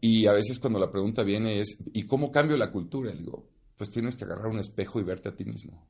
Y 0.00 0.26
a 0.26 0.32
veces 0.32 0.58
cuando 0.58 0.78
la 0.78 0.90
pregunta 0.90 1.22
viene 1.22 1.60
es, 1.60 1.78
¿y 1.92 2.04
cómo 2.04 2.30
cambio 2.30 2.56
la 2.56 2.70
cultura? 2.70 3.12
Le 3.12 3.20
digo, 3.20 3.48
pues 3.76 3.90
tienes 3.90 4.16
que 4.16 4.24
agarrar 4.24 4.46
un 4.46 4.58
espejo 4.58 5.00
y 5.00 5.04
verte 5.04 5.28
a 5.28 5.36
ti 5.36 5.44
mismo. 5.44 5.86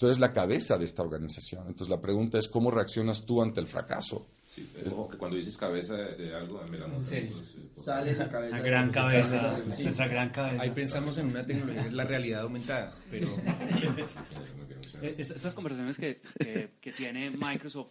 Tú 0.00 0.06
eres 0.06 0.18
la 0.18 0.32
cabeza 0.32 0.78
de 0.78 0.86
esta 0.86 1.02
organización. 1.02 1.66
Entonces 1.66 1.90
la 1.90 2.00
pregunta 2.00 2.38
es, 2.38 2.48
¿cómo 2.48 2.70
reaccionas 2.70 3.26
tú 3.26 3.42
ante 3.42 3.60
el 3.60 3.66
fracaso? 3.66 4.28
Sí, 4.48 4.66
es 4.82 4.94
como 4.94 5.10
que 5.10 5.18
cuando 5.18 5.36
dices 5.36 5.58
cabeza 5.58 5.94
de, 5.94 6.34
algo, 6.34 6.58
me 6.70 6.78
la 6.78 6.86
sí. 7.02 7.28
Pues, 7.74 7.84
Sale 7.84 8.16
la 8.16 8.30
cabeza. 8.30 8.56
La 8.56 8.62
gran 8.62 8.90
cabeza, 8.90 9.60
nuestra 9.78 10.08
gran 10.08 10.30
cabeza. 10.30 10.62
Ahí 10.62 10.70
pensamos 10.70 11.18
en 11.18 11.26
una 11.26 11.44
tecnología 11.44 11.82
que 11.82 11.88
es 11.88 11.92
la 11.92 12.04
realidad 12.04 12.40
aumentada, 12.40 12.90
pero... 13.10 13.28
Estas 15.02 15.54
conversaciones 15.54 15.98
que, 15.98 16.22
que, 16.80 16.92
tiene 16.92 17.30
Microsoft, 17.30 17.90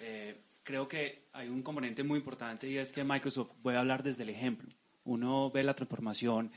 eh, 0.00 0.40
creo 0.62 0.86
que 0.86 1.26
hay 1.32 1.48
un 1.48 1.64
componente 1.64 2.04
muy 2.04 2.20
importante 2.20 2.68
y 2.68 2.78
es 2.78 2.92
que 2.92 3.02
Microsoft 3.02 3.50
puede 3.64 3.78
hablar 3.78 4.04
desde 4.04 4.22
el 4.22 4.28
ejemplo. 4.28 4.72
Uno 5.02 5.50
ve 5.50 5.64
la 5.64 5.74
transformación 5.74 6.52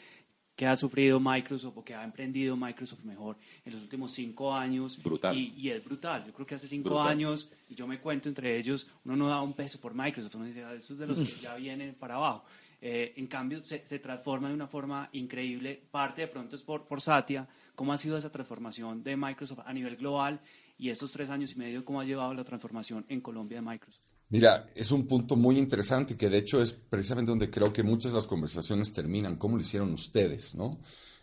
que 0.56 0.68
ha 0.68 0.76
sufrido 0.76 1.20
Microsoft 1.20 1.78
o 1.78 1.84
que 1.84 1.96
ha 1.96 2.04
emprendido 2.04 2.56
Microsoft 2.56 3.04
mejor 3.04 3.38
en 3.66 3.74
los 3.74 3.82
últimos 3.82 4.12
cinco 4.12 4.54
años. 4.54 5.02
Brutal. 5.02 5.36
Y, 5.38 5.70
es 5.70 5.84
brutal. 5.84 6.26
Yo 6.26 6.34
creo 6.34 6.46
que 6.46 6.56
hace 6.56 6.68
cinco 6.68 7.02
años, 7.02 7.50
y 7.70 7.76
yo 7.76 7.88
me 7.88 8.00
cuento 8.00 8.30
entre 8.30 8.58
ellos, 8.58 8.88
uno 9.06 9.16
no 9.16 9.30
da 9.30 9.42
un 9.42 9.54
peso 9.54 9.80
por 9.80 9.94
Microsoft, 9.94 10.36
uno 10.36 10.46
dice, 10.46 10.64
ah, 10.64 10.74
eso 10.74 10.94
es 10.94 11.00
de 11.00 11.08
los 11.08 11.22
que 11.22 11.42
ya 11.42 11.56
vienen 11.56 11.96
para 11.96 12.16
abajo. 12.16 12.44
Eh, 12.84 13.14
en 13.18 13.28
cambio, 13.28 13.64
se, 13.64 13.86
se, 13.86 14.00
transforma 14.00 14.48
de 14.48 14.56
una 14.56 14.68
forma 14.68 15.08
increíble. 15.14 15.80
Parte 15.92 16.22
de 16.22 16.28
pronto 16.28 16.56
es 16.56 16.64
por, 16.64 16.88
por 16.88 17.00
Satya. 17.00 17.48
¿Cómo 17.76 17.94
ha 17.94 17.98
sido 17.98 18.18
esa 18.18 18.32
transformación 18.32 19.04
de 19.04 19.16
Microsoft 19.16 19.60
a 19.66 19.74
nivel 19.74 19.98
global? 19.98 20.40
Y 20.80 20.90
estos 20.90 21.12
tres 21.12 21.30
años 21.30 21.52
y 21.54 21.60
medio, 21.60 21.86
¿cómo 21.86 22.02
ha 22.02 22.06
llevado 22.06 22.34
la 22.34 22.44
transformación 22.44 23.06
en 23.08 23.22
Colombia 23.22 23.60
de 23.60 23.68
Microsoft? 23.70 24.11
Mira, 24.32 24.70
es 24.76 24.92
un 24.92 25.06
punto 25.08 25.36
muy 25.36 25.58
interesante 25.58 26.16
que 26.16 26.30
de 26.30 26.38
hecho 26.38 26.62
es 26.62 26.72
precisamente 26.72 27.32
donde 27.32 27.50
creo 27.50 27.74
que 27.74 27.84
muchas 27.84 28.14
de 28.14 28.16
las 28.16 28.28
conversaciones 28.28 28.94
terminan, 28.94 29.36
cómo 29.36 29.58
lo 29.58 29.62
hicieron 29.62 29.92
ustedes, 29.92 30.56
¿no? 30.56 30.80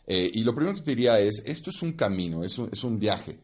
Eh, 0.07 0.31
y 0.33 0.45
lo 0.45 0.55
primero 0.55 0.75
que 0.75 0.83
te 0.83 0.91
diría 0.91 1.19
es, 1.19 1.43
esto 1.47 1.71
es 1.71 1.81
un 1.83 1.93
camino, 1.93 2.45
es 2.45 2.59
un, 2.59 2.69
es 2.71 2.85
un 2.85 2.99
viaje, 2.99 3.41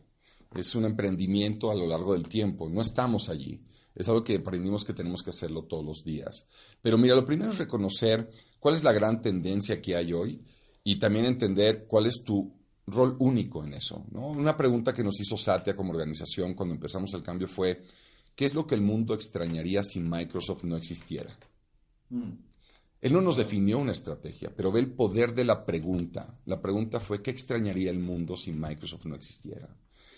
es 0.54 0.75
un 0.75 0.85
emprendimiento 0.85 1.71
a 1.71 1.75
lo 1.75 1.87
largo 1.87 2.12
del 2.12 2.28
tiempo, 2.28 2.68
no 2.68 2.83
estamos 2.83 3.30
allí. 3.30 3.62
Es 3.94 4.06
algo 4.09 4.23
que 4.23 4.37
aprendimos 4.37 4.85
que 4.85 4.92
tenemos 4.92 5.23
que 5.23 5.30
hacerlo 5.30 5.64
todos 5.64 5.85
los 5.85 6.04
días. 6.04 6.47
Pero 6.83 6.99
mira, 6.99 7.14
lo 7.14 7.25
primero 7.25 7.52
es 7.52 7.59
reconocer 7.59 8.30
cuál 8.61 8.75
es 8.75 8.85
la 8.85 8.92
gran 8.92 9.23
tendencia 9.23 9.80
que 9.80 9.97
hay 9.97 10.12
hoy 10.12 10.42
y 10.83 10.99
también 10.99 11.25
entender 11.25 11.87
cuál 11.87 12.04
es 12.04 12.23
tu 12.23 12.52
rol 12.87 13.16
único 13.18 13.64
en 13.64 13.73
eso. 13.73 14.04
¿no? 14.11 14.28
Una 14.28 14.56
pregunta 14.56 14.92
que 14.92 15.04
nos 15.04 15.18
hizo 15.21 15.38
Satya 15.38 15.75
como 15.75 15.92
organización 15.92 16.52
cuando 16.52 16.75
empezamos 16.75 17.14
el 17.14 17.23
cambio 17.23 17.49
fue, 17.49 17.83
¿Qué 18.34 18.44
es 18.44 18.54
lo 18.54 18.66
que 18.66 18.74
el 18.74 18.82
mundo 18.82 19.14
extrañaría 19.14 19.82
si 19.82 20.00
Microsoft 20.00 20.64
no 20.64 20.76
existiera? 20.76 21.36
Mm. 22.10 22.32
Él 23.00 23.12
no 23.12 23.20
nos 23.20 23.36
definió 23.36 23.78
una 23.78 23.92
estrategia, 23.92 24.52
pero 24.56 24.72
ve 24.72 24.80
el 24.80 24.90
poder 24.90 25.34
de 25.34 25.44
la 25.44 25.66
pregunta. 25.66 26.38
La 26.46 26.60
pregunta 26.60 27.00
fue, 27.00 27.22
¿qué 27.22 27.30
extrañaría 27.30 27.90
el 27.90 27.98
mundo 27.98 28.36
si 28.36 28.50
Microsoft 28.52 29.04
no 29.04 29.14
existiera? 29.14 29.68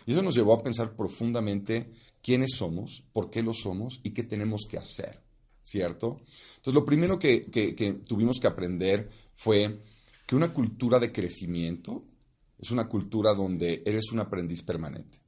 Y 0.07 0.13
eso 0.13 0.23
nos 0.23 0.37
llevó 0.37 0.55
a 0.55 0.63
pensar 0.63 0.95
profundamente 0.95 1.91
quiénes 2.23 2.55
somos, 2.55 3.03
por 3.13 3.29
qué 3.29 3.43
lo 3.43 3.53
somos 3.53 4.01
y 4.05 4.11
qué 4.11 4.23
tenemos 4.23 4.67
que 4.71 4.79
hacer, 4.79 5.21
¿cierto? 5.63 6.21
Entonces, 6.59 6.75
lo 6.75 6.85
primero 6.85 7.19
que, 7.19 7.43
que 7.51 7.93
tuvimos 8.07 8.39
que 8.39 8.47
aprender 8.47 9.11
fue 9.35 9.81
que 10.25 10.37
una 10.37 10.53
cultura 10.53 11.01
de 11.01 11.11
crecimiento 11.11 12.05
es 12.59 12.71
una 12.71 12.89
cultura 12.89 13.35
donde 13.35 13.83
eres 13.85 14.13
un 14.13 14.21
aprendiz 14.21 14.63
permanente. 14.63 15.19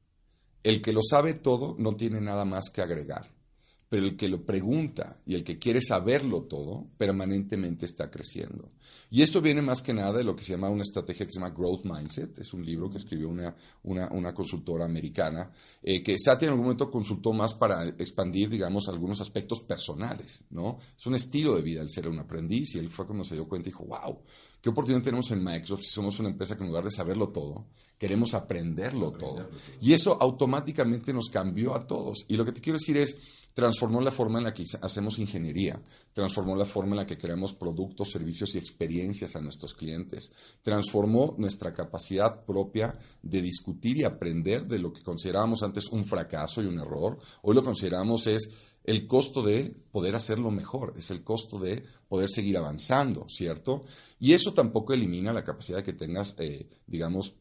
El 0.62 0.83
que 0.83 0.93
lo 0.93 1.00
sabe 1.03 1.35
todo 1.35 1.77
no 1.79 1.97
tiene 1.97 2.21
nada 2.21 2.45
más 2.45 2.71
que 2.71 2.83
agregar, 2.83 3.31
pero 3.88 4.04
el 4.04 4.16
que 4.16 4.28
lo 4.28 4.45
pregunta 4.45 5.18
y 5.25 5.35
el 5.35 5.45
que 5.45 5.59
quiere 5.59 5.80
saberlo 5.80 6.42
todo 6.42 6.87
permanentemente 6.97 7.87
está 7.87 8.11
creciendo. 8.11 8.71
Y 9.11 9.23
esto 9.23 9.40
viene 9.40 9.62
más 9.62 9.83
que 9.83 9.95
nada 9.95 10.18
de 10.18 10.25
lo 10.25 10.37
que 10.37 10.45
se 10.45 10.52
llama 10.52 10.68
una 10.68 10.83
estrategia 10.83 11.25
que 11.25 11.33
se 11.33 11.40
llama 11.40 11.54
Growth 11.54 11.85
Mindset, 11.85 12.38
es 12.38 12.52
un 12.52 12.64
libro 12.64 12.90
que 12.90 12.99
escribió 12.99 13.28
una, 13.28 13.54
una, 13.83 14.35
consultora 14.35 14.85
americana, 14.85 15.50
eh, 15.83 16.02
que 16.02 16.18
Satya 16.18 16.47
en 16.47 16.50
algún 16.50 16.66
momento 16.66 16.90
consultó 16.90 17.33
más 17.33 17.54
para 17.54 17.88
expandir, 17.88 18.50
digamos, 18.50 18.88
algunos 18.88 19.21
aspectos 19.21 19.61
personales, 19.61 20.45
¿no? 20.50 20.78
Es 20.97 21.07
un 21.07 21.14
estilo 21.14 21.57
de 21.57 21.62
vida 21.62 21.80
el 21.80 21.90
ser 21.90 22.09
un 22.09 22.18
aprendiz 22.18 22.75
y 22.75 22.78
él 22.78 22.88
fue 22.88 23.07
cuando 23.07 23.25
se 23.25 23.35
dio 23.35 23.49
cuenta 23.49 23.68
y 23.68 23.73
dijo, 23.73 23.85
wow, 23.87 24.18
¿Qué 24.61 24.71
oportunidad 24.71 25.04
tenemos 25.04 25.30
en 25.30 25.45
Microsoft 25.45 25.83
si 25.83 25.90
somos 25.90 26.18
una 26.18 26.30
empresa 26.30 26.57
que 26.57 26.64
en 26.64 26.68
lugar 26.68 26.83
de 26.83 26.90
saberlo 26.90 27.28
todo, 27.28 27.66
queremos 27.97 28.35
aprenderlo, 28.35 29.12
todo? 29.12 29.49
Y 29.80 29.92
eso 29.92 30.18
automáticamente 30.21 31.12
nos 31.12 31.28
cambió 31.28 31.76
a 31.76 31.87
todos. 31.87 32.25
Y 32.26 32.37
lo 32.37 32.45
que 32.45 32.50
te 32.50 32.61
quiero 32.61 32.78
decir 32.78 32.97
es, 32.97 33.18
transformó 33.59 34.00
la 34.00 34.12
forma 34.12 34.38
en 34.38 34.45
la 34.45 34.55
que 34.55 34.65
hacemos 34.83 35.19
ingeniería, 35.19 35.83
transformó 36.12 36.55
la 36.55 36.65
forma 36.65 36.93
en 36.93 36.99
la 36.99 37.07
que 37.07 37.19
creamos 37.19 37.53
productos, 37.53 38.12
servicios 38.12 38.55
y 38.55 38.59
experiencias 38.59 39.35
a 39.35 39.41
nuestros 39.41 39.75
clientes, 39.75 40.31
transformó 40.62 41.35
nuestra 41.38 41.73
capacidad 41.73 42.45
propia 42.45 42.97
de 43.21 43.43
discutir 43.43 43.97
y 43.97 44.05
aprender 44.05 44.69
de 44.69 44.79
lo 44.79 44.93
que 44.93 45.03
considerábamos 45.03 45.65
antes 45.65 45.88
un 45.88 46.07
fracaso 46.07 46.62
y 46.62 46.67
un 46.67 46.79
error. 46.79 47.19
Hoy 47.43 47.57
lo 47.57 47.65
consideramos 47.65 48.29
es 48.29 48.49
el 48.85 49.09
costo 49.09 49.43
de 49.43 49.75
poder 49.91 50.15
hacerlo 50.15 50.53
mejor, 50.53 50.95
es 50.97 51.11
el 51.11 51.25
costo 51.25 51.59
de 51.59 51.83
poder 52.07 52.31
seguir 52.31 52.59
avanzando, 52.59 53.27
¿cierto? 53.29 53.83
Y 54.21 54.35
eso 54.35 54.55
tampoco 54.55 54.95
elimina 54.95 55.33
la 55.33 55.43
capacidad 55.43 55.83
que 55.83 55.95
tengas, 55.95 56.37
eh, 56.38 56.69
digamos, 56.87 57.35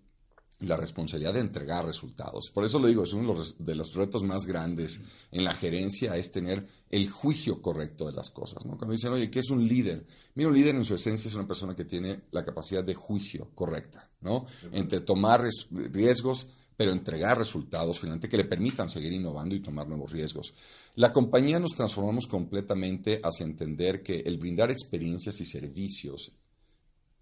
la 0.60 0.76
responsabilidad 0.76 1.34
de 1.34 1.42
entregar 1.42 1.86
resultados. 1.86 2.50
Por 2.50 2.66
eso 2.66 2.80
lo 2.80 2.88
digo, 2.88 3.04
es 3.04 3.14
uno 3.14 3.36
de 3.60 3.76
los, 3.76 3.94
retos 3.94 4.24
más 4.24 4.46
grandes 4.46 5.00
en 5.32 5.44
la 5.44 5.54
gerencia, 5.54 6.18
es 6.18 6.32
tener 6.32 6.68
el 6.90 7.10
juicio 7.10 7.62
correcto 7.62 8.08
de 8.08 8.14
las 8.14 8.32
cosas. 8.32 8.66
¿no? 8.66 8.78
Cuando 8.78 8.94
dicen, 8.94 9.12
oye, 9.14 9.30
¿qué 9.30 9.40
es 9.40 9.50
un 9.50 9.68
líder? 9.68 10.06
Mira, 10.34 10.50
un 10.50 10.56
líder 10.56 10.76
en 10.76 10.86
su 10.86 10.96
esencia 10.96 11.30
es 11.30 11.36
una 11.36 11.48
persona 11.48 11.76
que 11.76 11.86
tiene 11.86 12.22
la 12.32 12.44
capacidad 12.44 12.84
de 12.84 12.96
juicio 12.96 13.52
correcta, 13.54 14.10
¿no? 14.22 14.46
Entre 14.72 15.02
tomar 15.02 15.48
riesgos, 15.72 16.48
pero 16.76 16.92
entregar 16.92 17.38
resultados 17.38 18.00
finalmente 18.00 18.30
que 18.30 18.38
le 18.38 18.46
permitan 18.46 18.90
seguir 18.90 19.12
innovando 19.12 19.56
y 19.56 19.62
tomar 19.62 19.88
nuevos 19.88 20.12
riesgos. 20.12 20.54
La 20.96 21.12
compañía 21.12 21.60
nos 21.60 21.76
transformamos 21.76 22.28
completamente 22.28 23.20
hacia 23.24 23.46
entender 23.46 24.04
que 24.04 24.20
el 24.26 24.38
brindar 24.38 24.72
experiencias 24.72 25.40
y 25.42 25.46
servicios 25.46 26.32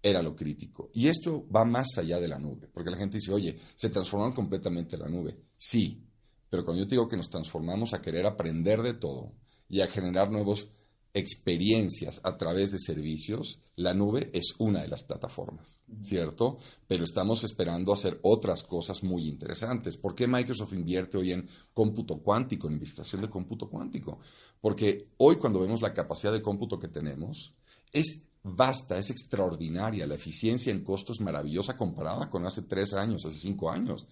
era 0.08 0.22
lo 0.22 0.36
crítico. 0.36 0.88
Y 0.94 1.08
esto 1.08 1.46
va 1.54 1.64
más 1.64 1.98
allá 1.98 2.20
de 2.20 2.28
la 2.28 2.38
nube, 2.38 2.68
porque 2.72 2.90
la 2.90 2.96
gente 2.96 3.16
dice, 3.16 3.32
oye, 3.32 3.58
se 3.74 3.90
transformaron 3.90 4.34
completamente 4.34 4.96
la 4.96 5.08
nube. 5.08 5.36
Sí, 5.56 6.00
pero 6.48 6.64
cuando 6.64 6.84
yo 6.84 6.88
digo 6.88 7.08
que 7.08 7.16
nos 7.16 7.28
transformamos 7.28 7.92
a 7.92 8.00
querer 8.00 8.24
aprender 8.24 8.82
de 8.82 8.94
todo 8.94 9.32
y 9.68 9.80
a 9.80 9.88
generar 9.88 10.30
nuevos 10.30 10.70
experiencias 11.12 12.20
a 12.22 12.36
través 12.36 12.70
de 12.70 12.78
servicios, 12.78 13.60
la 13.74 13.94
nube 13.94 14.30
es 14.32 14.54
una 14.58 14.82
de 14.82 14.88
las 14.88 15.02
plataformas, 15.02 15.82
¿cierto? 16.02 16.58
Pero 16.86 17.04
estamos 17.04 17.42
esperando 17.42 17.92
hacer 17.92 18.20
otras 18.22 18.62
cosas 18.62 19.02
muy 19.02 19.26
interesantes. 19.26 19.96
¿Por 19.96 20.14
qué 20.14 20.28
Microsoft 20.28 20.74
invierte 20.74 21.16
hoy 21.16 21.32
en 21.32 21.48
cómputo 21.72 22.18
cuántico, 22.18 22.68
en 22.68 22.74
investigación 22.74 23.22
de 23.22 23.30
cómputo 23.30 23.68
cuántico? 23.68 24.20
Porque 24.60 25.08
hoy 25.16 25.36
cuando 25.36 25.58
vemos 25.58 25.80
la 25.80 25.94
capacidad 25.94 26.32
de 26.32 26.42
cómputo 26.42 26.78
que 26.78 26.88
tenemos, 26.88 27.54
es 27.92 28.26
vasta, 28.46 28.98
es 28.98 29.10
extraordinaria. 29.10 30.06
La 30.06 30.14
eficiencia 30.14 30.72
en 30.72 30.84
costos 30.84 31.16
es 31.18 31.24
maravillosa 31.24 31.76
comparada 31.76 32.30
con 32.30 32.46
hace 32.46 32.62
tres 32.62 32.94
años, 32.94 33.24
hace 33.24 33.38
cinco 33.38 33.70
años. 33.70 34.06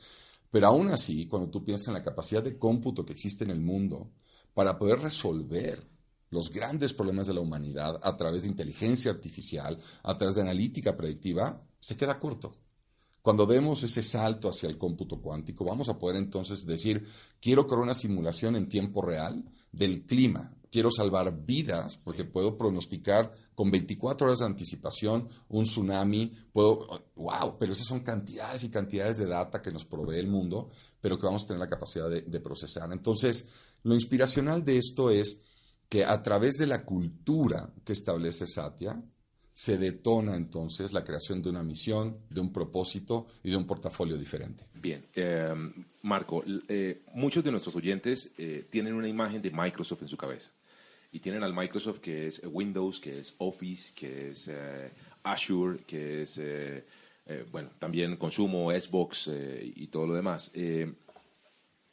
Pero 0.51 0.67
aún 0.67 0.89
así, 0.89 1.27
cuando 1.27 1.51
tú 1.51 1.65
piensas 1.65 1.89
en 1.89 1.95
la 1.95 2.03
capacidad 2.03 2.43
de 2.43 2.59
cómputo 2.59 3.05
que 3.05 3.13
existe 3.13 3.45
en 3.45 3.51
el 3.51 3.61
mundo 3.61 4.11
para 4.55 4.79
poder 4.79 5.01
resolver 5.01 5.87
los 6.31 6.51
grandes 6.51 6.93
problemas 6.93 7.27
de 7.27 7.35
la 7.35 7.41
humanidad 7.41 8.01
a 8.03 8.17
través 8.17 8.43
de 8.43 8.49
inteligencia 8.49 9.11
artificial, 9.11 9.79
a 10.03 10.19
través 10.19 10.35
de 10.35 10.41
analítica 10.43 10.97
predictiva, 10.97 11.63
se 11.79 11.97
queda 11.97 12.19
corto. 12.19 12.57
Cuando 13.23 13.47
demos 13.47 13.83
ese 13.83 14.03
salto 14.03 14.49
hacia 14.49 14.69
el 14.69 14.77
cómputo 14.77 15.21
cuántico, 15.21 15.65
vamos 15.65 15.89
a 15.89 15.99
poder 15.99 16.17
entonces 16.17 16.67
decir, 16.67 17.07
quiero 17.41 17.67
crear 17.67 17.83
una 17.83 17.95
simulación 17.95 18.55
en 18.55 18.69
tiempo 18.69 19.01
real 19.01 19.45
del 19.73 20.05
clima. 20.05 20.55
Quiero 20.75 20.91
salvar 20.91 21.33
vidas, 21.45 21.97
porque 21.99 22.25
puedo 22.25 22.59
pronosticar 22.59 23.33
con 23.55 23.71
24 23.71 24.27
horas 24.27 24.41
de 24.41 24.47
anticipación 24.47 25.29
un 25.49 25.63
tsunami, 25.63 26.33
puedo, 26.53 27.05
wow, 27.15 27.57
pero 27.61 27.73
esas 27.73 27.87
son 27.87 28.01
cantidades 28.01 28.65
y 28.65 28.71
cantidades 28.71 29.17
de 29.17 29.27
data 29.27 29.63
que 29.63 29.71
nos 29.71 29.85
provee 29.85 30.19
el 30.19 30.27
mundo, 30.27 30.73
pero 31.01 31.17
que 31.17 31.27
vamos 31.27 31.45
a 31.45 31.47
tener 31.47 31.61
la 31.61 31.69
capacidad 31.69 32.11
de, 32.11 32.41
procesar. 32.41 32.93
Entonces, 32.93 33.47
lo 33.85 33.95
inspiracional 33.95 34.65
de 34.65 34.79
esto 34.79 35.11
es 35.11 35.39
que 35.89 36.05
a 36.05 36.21
través 36.25 36.55
de 36.55 36.67
la 36.67 36.85
cultura 36.85 37.73
que 37.85 37.93
establece 37.93 38.49
Satya, 38.49 39.01
se 39.53 39.79
detona 39.79 40.35
entonces 40.35 40.93
la 40.93 41.05
creación 41.05 41.41
de 41.41 41.51
una 41.51 41.63
misión, 41.63 42.19
de 42.31 42.41
un 42.41 42.53
propósito 42.53 43.29
y 43.45 43.51
de 43.53 43.57
un 43.57 43.65
portafolio 43.65 44.19
diferente. 44.19 44.65
Bien, 44.75 45.07
eh, 45.15 45.55
Marco, 46.03 46.43
eh, 46.67 47.05
muchos 47.15 47.45
de 47.45 47.53
nuestros 47.53 47.77
oyentes 47.77 48.33
eh, 48.37 48.67
tienen 48.69 48.95
una 48.95 49.07
imagen 49.07 49.41
de 49.41 49.53
Microsoft 49.53 50.03
en 50.03 50.09
su 50.09 50.17
cabeza 50.17 50.51
y 51.15 51.21
tienen 51.21 51.45
al 51.45 51.55
Microsoft 51.55 52.01
que 52.01 52.27
es 52.27 52.43
Windows, 52.45 52.99
que 52.99 53.21
es 53.21 53.35
Office, 53.39 53.93
que 53.95 54.31
es 54.31 54.51
Azure, 55.23 55.79
que 55.87 56.23
es, 56.23 56.41
bueno, 57.53 57.71
también 57.79 58.17
consumo, 58.17 58.73
Xbox 58.73 59.31
y 59.31 59.87
todo 59.87 60.09
lo 60.09 60.15
demás. 60.15 60.51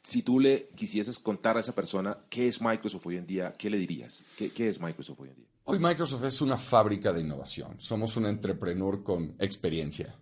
si 0.02 0.22
tú 0.22 0.40
le 0.40 0.68
quisieses 0.74 1.20
contar 1.20 1.56
a 1.56 1.60
esa 1.60 1.72
persona 1.72 2.18
qué 2.28 2.48
es 2.48 2.60
Microsoft 2.60 3.06
hoy 3.06 3.16
en 3.16 3.26
día, 3.26 3.54
¿qué 3.56 3.70
le 3.70 3.78
dirías? 3.78 4.24
¿Qué, 4.36 4.50
qué 4.50 4.68
es 4.68 4.80
Microsoft 4.80 5.20
hoy 5.20 5.28
en 5.28 5.36
día? 5.36 5.46
Hoy 5.66 5.78
Microsoft 5.78 6.24
es 6.24 6.40
una 6.40 6.58
fábrica 6.58 7.12
de 7.12 7.20
innovación. 7.20 7.80
Somos 7.80 8.16
un 8.16 8.26
entrepreneur 8.26 9.04
con 9.04 9.36
experiencia. 9.38 10.12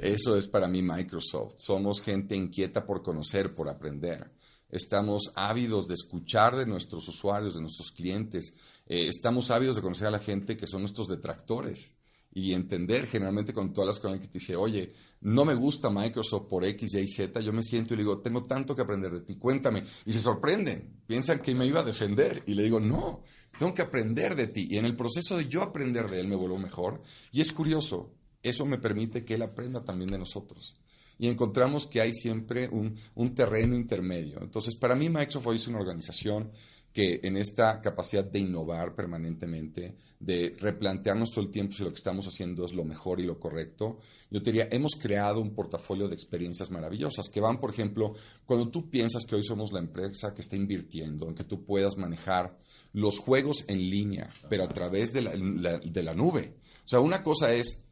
Eso 0.00 0.38
es 0.38 0.46
para 0.46 0.68
mí 0.68 0.80
Microsoft. 0.80 1.56
Somos 1.58 2.00
gente 2.00 2.34
inquieta 2.34 2.86
por 2.86 3.02
conocer, 3.02 3.54
por 3.54 3.68
aprender. 3.68 4.30
Estamos 4.70 5.32
ávidos 5.34 5.88
de 5.88 5.94
escuchar 5.94 6.54
de 6.54 6.66
nuestros 6.66 7.08
usuarios, 7.08 7.54
de 7.54 7.62
nuestros 7.62 7.90
clientes. 7.90 8.54
Eh, 8.86 9.08
estamos 9.08 9.50
ávidos 9.50 9.76
de 9.76 9.82
conocer 9.82 10.08
a 10.08 10.12
la 10.12 10.18
gente 10.18 10.56
que 10.56 10.66
son 10.66 10.82
nuestros 10.82 11.08
detractores 11.08 11.94
y 12.32 12.52
entender 12.52 13.06
generalmente 13.06 13.54
con 13.54 13.72
todas 13.72 13.88
las 13.88 13.98
cosas 13.98 14.20
que 14.20 14.28
te 14.28 14.38
dice, 14.38 14.56
oye, 14.56 14.92
no 15.22 15.44
me 15.44 15.54
gusta 15.54 15.88
Microsoft 15.90 16.48
por 16.48 16.64
X, 16.64 16.94
Y, 16.94 17.08
Z, 17.08 17.40
yo 17.40 17.52
me 17.52 17.62
siento 17.62 17.94
y 17.94 17.96
le 17.96 18.02
digo, 18.02 18.20
tengo 18.20 18.42
tanto 18.42 18.76
que 18.76 18.82
aprender 18.82 19.10
de 19.10 19.22
ti, 19.22 19.36
cuéntame. 19.36 19.84
Y 20.04 20.12
se 20.12 20.20
sorprenden, 20.20 21.02
piensan 21.06 21.40
que 21.40 21.54
me 21.54 21.66
iba 21.66 21.80
a 21.80 21.84
defender 21.84 22.42
y 22.46 22.54
le 22.54 22.62
digo, 22.62 22.78
no, 22.78 23.22
tengo 23.58 23.72
que 23.72 23.82
aprender 23.82 24.36
de 24.36 24.48
ti. 24.48 24.68
Y 24.70 24.76
en 24.76 24.84
el 24.84 24.96
proceso 24.96 25.38
de 25.38 25.48
yo 25.48 25.62
aprender 25.62 26.10
de 26.10 26.20
él 26.20 26.28
me 26.28 26.36
vuelvo 26.36 26.58
mejor. 26.58 27.02
Y 27.32 27.40
es 27.40 27.52
curioso, 27.52 28.12
eso 28.42 28.66
me 28.66 28.78
permite 28.78 29.24
que 29.24 29.34
él 29.34 29.42
aprenda 29.42 29.82
también 29.82 30.10
de 30.10 30.18
nosotros. 30.18 30.76
Y 31.18 31.28
encontramos 31.28 31.86
que 31.86 32.00
hay 32.00 32.14
siempre 32.14 32.68
un, 32.68 32.96
un 33.14 33.34
terreno 33.34 33.74
intermedio. 33.74 34.40
Entonces, 34.40 34.76
para 34.76 34.94
mí 34.94 35.08
Microsoft 35.08 35.46
hoy 35.46 35.56
es 35.56 35.66
una 35.66 35.78
organización 35.78 36.50
que 36.92 37.20
en 37.22 37.36
esta 37.36 37.80
capacidad 37.80 38.24
de 38.24 38.38
innovar 38.38 38.94
permanentemente, 38.94 39.96
de 40.18 40.54
replantearnos 40.58 41.30
todo 41.30 41.44
el 41.44 41.50
tiempo 41.50 41.74
si 41.74 41.84
lo 41.84 41.90
que 41.90 41.96
estamos 41.96 42.26
haciendo 42.26 42.64
es 42.64 42.72
lo 42.72 42.84
mejor 42.84 43.20
y 43.20 43.24
lo 43.24 43.38
correcto, 43.38 43.98
yo 44.30 44.42
te 44.42 44.50
diría, 44.50 44.68
hemos 44.72 44.96
creado 44.96 45.40
un 45.40 45.54
portafolio 45.54 46.08
de 46.08 46.14
experiencias 46.14 46.70
maravillosas 46.70 47.28
que 47.28 47.40
van, 47.40 47.60
por 47.60 47.70
ejemplo, 47.70 48.14
cuando 48.46 48.68
tú 48.68 48.90
piensas 48.90 49.24
que 49.26 49.36
hoy 49.36 49.44
somos 49.44 49.72
la 49.72 49.78
empresa 49.78 50.34
que 50.34 50.40
está 50.40 50.56
invirtiendo 50.56 51.28
en 51.28 51.34
que 51.34 51.44
tú 51.44 51.64
puedas 51.64 51.96
manejar 51.96 52.58
los 52.92 53.18
juegos 53.18 53.64
en 53.68 53.78
línea, 53.90 54.28
pero 54.48 54.64
a 54.64 54.68
través 54.68 55.12
de 55.12 55.22
la, 55.22 55.78
de 55.78 56.02
la 56.02 56.14
nube. 56.14 56.56
O 56.84 56.88
sea, 56.88 57.00
una 57.00 57.22
cosa 57.22 57.52
es 57.52 57.84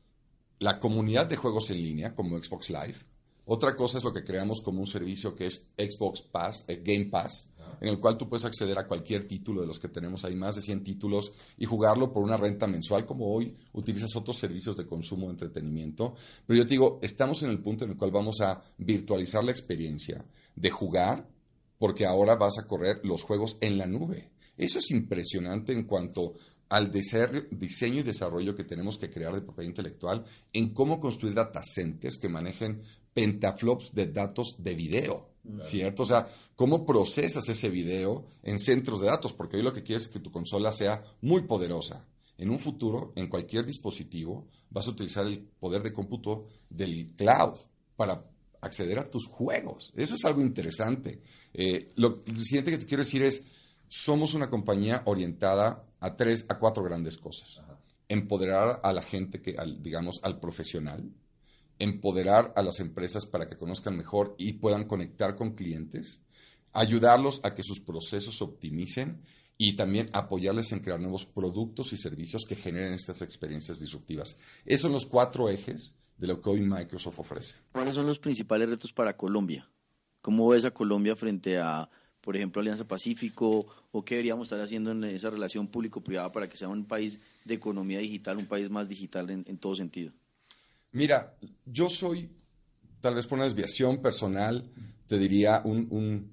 la 0.59 0.81
comunidad 0.81 1.27
de 1.27 1.37
juegos 1.37 1.71
en 1.71 1.83
línea, 1.83 2.15
como 2.15 2.43
Xbox 2.43 2.71
Live, 2.71 2.97
otra 3.47 3.77
cosa 3.77 3.99
es 3.99 4.05
lo 4.05 4.13
que 4.13 4.25
creamos 4.25 4.61
como 4.61 4.81
un 4.81 4.89
servicio 4.89 5.35
que 5.35 5.47
es 5.47 5.69
Xbox 5.79 6.23
Pass, 6.23 6.65
eh, 6.67 6.83
Game 6.85 7.07
Pass, 7.07 7.49
en 7.81 7.89
el 7.89 8.01
cual 8.01 8.19
tú 8.19 8.29
puedes 8.29 8.45
acceder 8.45 8.77
a 8.77 8.89
cualquier 8.89 9.27
título 9.29 9.61
de 9.61 9.69
los 9.69 9.79
que 9.79 9.89
tenemos 9.89 10.25
ahí, 10.25 10.35
más 10.35 10.57
de 10.57 10.63
100 10.63 10.83
títulos, 10.83 11.33
y 11.57 11.65
jugarlo 11.65 12.13
por 12.13 12.25
una 12.25 12.37
renta 12.37 12.67
mensual, 12.67 13.07
como 13.07 13.33
hoy 13.33 13.55
utilizas 13.73 14.17
otros 14.17 14.37
servicios 14.37 14.77
de 14.77 14.87
consumo 14.87 15.27
de 15.27 15.33
entretenimiento. 15.33 16.15
Pero 16.45 16.59
yo 16.59 16.65
te 16.65 16.71
digo, 16.71 16.99
estamos 17.03 17.43
en 17.45 17.51
el 17.51 17.61
punto 17.61 17.85
en 17.85 17.93
el 17.93 17.97
cual 17.97 18.11
vamos 18.11 18.41
a 18.41 18.63
virtualizar 18.79 19.45
la 19.45 19.53
experiencia 19.53 20.25
de 20.57 20.71
jugar, 20.71 21.29
porque 21.79 22.05
ahora 22.05 22.35
vas 22.35 22.59
a 22.59 22.67
correr 22.67 23.01
los 23.05 23.23
juegos 23.23 23.59
en 23.61 23.79
la 23.79 23.87
nube. 23.87 24.31
Eso 24.57 24.81
es 24.81 24.91
impresionante 24.91 25.73
en 25.73 25.85
cuanto 25.85 26.35
al 26.69 26.91
diseño 26.91 28.01
y 28.01 28.03
desarrollo 28.03 28.57
que 28.57 28.65
tenemos 28.65 28.99
que 28.99 29.11
crear 29.11 29.33
de 29.33 29.41
propiedad 29.41 29.69
intelectual 29.69 30.25
en 30.53 30.73
cómo 30.73 30.99
construir 30.99 31.35
data 31.35 31.63
centers 31.63 32.19
que 32.19 32.29
manejen 32.29 32.83
pentaflops 33.17 33.95
de 33.95 34.09
datos 34.09 34.57
de 34.59 34.75
video, 34.75 35.31
¿cierto? 35.63 36.03
O 36.03 36.07
sea, 36.07 36.29
¿cómo 36.55 36.85
procesas 36.85 37.49
ese 37.49 37.71
video 37.71 38.27
en 38.43 38.59
centros 38.59 39.01
de 39.01 39.07
datos? 39.07 39.33
Porque 39.33 39.57
hoy 39.57 39.63
lo 39.63 39.73
que 39.73 39.83
quieres 39.83 40.03
es 40.03 40.09
que 40.13 40.21
tu 40.21 40.31
consola 40.31 40.71
sea 40.71 41.03
muy 41.23 41.45
poderosa. 41.45 42.05
En 42.37 42.51
un 42.51 42.59
futuro, 42.59 43.15
en 43.17 43.29
cualquier 43.29 43.65
dispositivo, 43.65 44.47
vas 44.69 44.87
a 44.87 44.91
utilizar 44.91 45.25
el 45.25 45.39
poder 45.39 45.83
de 45.83 45.95
cómputo 45.95 46.47
del 46.69 47.15
cloud 47.17 47.55
para 47.97 48.23
acceder 48.61 48.99
a 48.99 49.09
tus 49.09 49.25
juegos. 49.25 49.95
Eso 49.97 50.15
es 50.15 50.25
algo 50.27 50.43
interesante. 50.43 51.23
Eh, 51.55 51.89
lo, 51.97 52.23
siguiente 52.37 52.71
que 52.71 52.79
te 52.79 52.85
quiero 52.85 53.03
decir 53.03 53.23
es, 53.23 53.45
somos 53.89 54.35
una 54.35 54.51
compañía 54.51 55.01
orientada 55.07 55.87
a 56.01 56.17
tres, 56.17 56.45
a 56.51 56.59
cuatro 56.59 56.83
grandes 56.85 57.17
cosas. 57.17 57.63
Empoderar 58.09 58.79
a 58.83 58.93
la 58.93 59.01
gente, 59.01 59.41
que, 59.41 59.57
digamos, 59.81 60.21
al 60.23 60.39
profesional, 60.39 61.11
empoderar 61.79 62.53
a 62.57 62.63
las 62.63 62.81
empresas 62.81 63.27
para 63.27 63.47
que 63.47 63.57
conozcan 63.57 63.97
mejor 63.97 64.35
y 64.39 64.55
puedan 64.55 64.87
conectar 64.87 65.37
con 65.37 65.55
clientes, 65.55 66.21
ayudarlos 66.73 67.41
a 67.45 67.55
que 67.55 67.63
sus 67.63 67.81
procesos 67.81 68.39
se 68.39 68.45
optimicen 68.45 69.23
y 69.59 69.77
también 69.77 70.11
apoyarles 70.13 70.73
en 70.73 70.81
crear 70.81 71.01
nuevos 71.01 71.25
productos 71.25 71.93
y 71.93 71.97
servicios 71.97 72.45
que 72.45 72.57
generen 72.57 72.95
estas 72.95 73.23
experiencias 73.23 73.79
disruptivas. 73.79 74.37
Esos 74.65 74.83
son 74.83 74.93
los 74.93 75.07
cuatro 75.07 75.49
ejes 75.49 75.95
de 76.19 76.27
lo 76.27 76.41
que 76.41 76.51
hoy 76.51 76.61
Microsoft 76.61 77.21
ofrece. 77.21 77.57
¿Cuáles 77.73 77.95
son 77.95 78.07
los 78.07 78.19
principales 78.19 78.69
retos 78.69 78.93
para 78.93 79.17
Colombia? 79.17 79.69
¿Cómo 80.21 80.49
ves 80.49 80.65
a 80.65 80.73
Colombia 80.73 81.15
frente 81.17 81.59
a, 81.59 81.89
por 82.21 82.37
ejemplo, 82.37 82.61
Alianza 82.61 82.87
Pacífico? 82.87 83.67
¿O 83.93 84.05
qué 84.05 84.17
deberíamos 84.17 84.47
estar 84.47 84.61
haciendo 84.61 84.91
en 84.91 85.05
esa 85.05 85.31
relación 85.31 85.69
público-privada 85.69 86.33
para 86.33 86.49
que 86.49 86.57
sea 86.57 86.69
un 86.69 86.85
país 86.85 87.19
de 87.45 87.55
economía 87.55 88.01
digital, 88.01 88.37
un 88.37 88.47
país 88.47 88.69
más 88.69 88.89
digital 88.89 89.31
en 89.31 89.59
todo 89.59 89.75
sentido? 89.75 90.13
Mira, 90.93 91.37
yo 91.65 91.91
soy, 91.91 92.31
tal 93.01 93.15
vez 93.15 93.27
por 93.27 93.37
una 93.37 93.45
desviación 93.45 94.01
personal, 94.01 94.71
te 95.07 95.19
diría 95.19 95.63
un, 95.65 96.33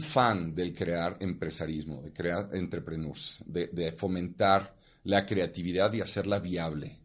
fan 0.00 0.54
del 0.54 0.74
crear 0.74 1.16
empresarismo, 1.20 2.02
de 2.02 2.12
crear 2.12 2.50
entrepreneurs, 2.52 3.42
de, 3.46 3.92
fomentar 3.92 4.74
la 5.04 5.26
creatividad 5.26 5.92
y 5.92 6.00
hacerla 6.00 6.38
viable. 6.38 6.98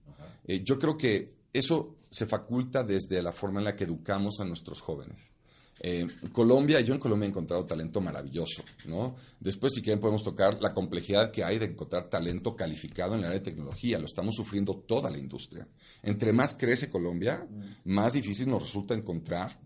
Eh, 0.45 0.63
yo 0.63 0.79
creo 0.79 0.97
que 0.97 1.33
eso 1.51 1.97
se 2.09 2.25
faculta 2.25 2.83
desde 2.83 3.21
la 3.21 3.31
forma 3.31 3.59
en 3.59 3.65
la 3.65 3.75
que 3.75 3.83
educamos 3.83 4.39
a 4.39 4.45
nuestros 4.45 4.81
jóvenes. 4.81 5.33
Eh, 5.81 6.07
Colombia, 6.31 6.81
yo 6.81 6.93
en 6.93 6.99
Colombia 6.99 7.25
he 7.25 7.29
encontrado 7.29 7.65
talento 7.65 8.01
maravilloso, 8.01 8.63
¿no? 8.87 9.15
Después, 9.39 9.73
si 9.73 9.81
quieren, 9.81 9.99
podemos 9.99 10.23
tocar 10.23 10.61
la 10.61 10.73
complejidad 10.73 11.31
que 11.31 11.43
hay 11.43 11.57
de 11.57 11.65
encontrar 11.65 12.09
talento 12.09 12.55
calificado 12.55 13.13
en 13.13 13.19
el 13.19 13.25
área 13.27 13.39
de 13.39 13.45
tecnología. 13.45 13.99
Lo 13.99 14.05
estamos 14.05 14.35
sufriendo 14.35 14.75
toda 14.75 15.09
la 15.09 15.17
industria. 15.17 15.67
Entre 16.03 16.33
más 16.33 16.55
crece 16.55 16.89
Colombia, 16.89 17.47
mm. 17.49 17.91
más 17.91 18.13
difícil 18.13 18.49
nos 18.49 18.63
resulta 18.63 18.93
encontrar 18.93 19.59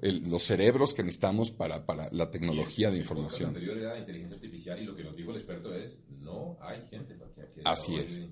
los 0.00 0.42
cerebros 0.42 0.94
que 0.94 1.02
necesitamos 1.02 1.50
para, 1.50 1.84
la 2.12 2.30
tecnología 2.30 2.90
de 2.90 2.98
información. 2.98 3.48
anterior 3.48 3.78
era 3.78 3.98
inteligencia 3.98 4.36
artificial 4.36 4.80
y 4.80 4.84
lo 4.84 4.96
que 4.96 5.04
nos 5.04 5.16
dijo 5.16 5.30
el 5.30 5.36
experto 5.36 5.74
es, 5.74 5.98
no 6.20 6.56
hay 6.60 6.82
gente 6.88 7.14
para 7.14 7.32
que 7.32 7.62
Así 7.64 7.96
es. 7.96 8.22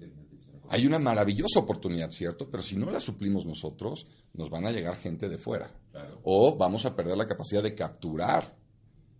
Hay 0.68 0.86
una 0.86 0.98
maravillosa 0.98 1.60
oportunidad, 1.60 2.10
¿cierto? 2.10 2.50
Pero 2.50 2.62
si 2.62 2.76
no 2.76 2.90
la 2.90 3.00
suplimos 3.00 3.46
nosotros, 3.46 4.06
nos 4.34 4.50
van 4.50 4.66
a 4.66 4.72
llegar 4.72 4.96
gente 4.96 5.28
de 5.28 5.38
fuera. 5.38 5.70
O 6.22 6.56
vamos 6.56 6.86
a 6.86 6.94
perder 6.94 7.16
la 7.16 7.26
capacidad 7.26 7.62
de 7.62 7.74
capturar 7.74 8.54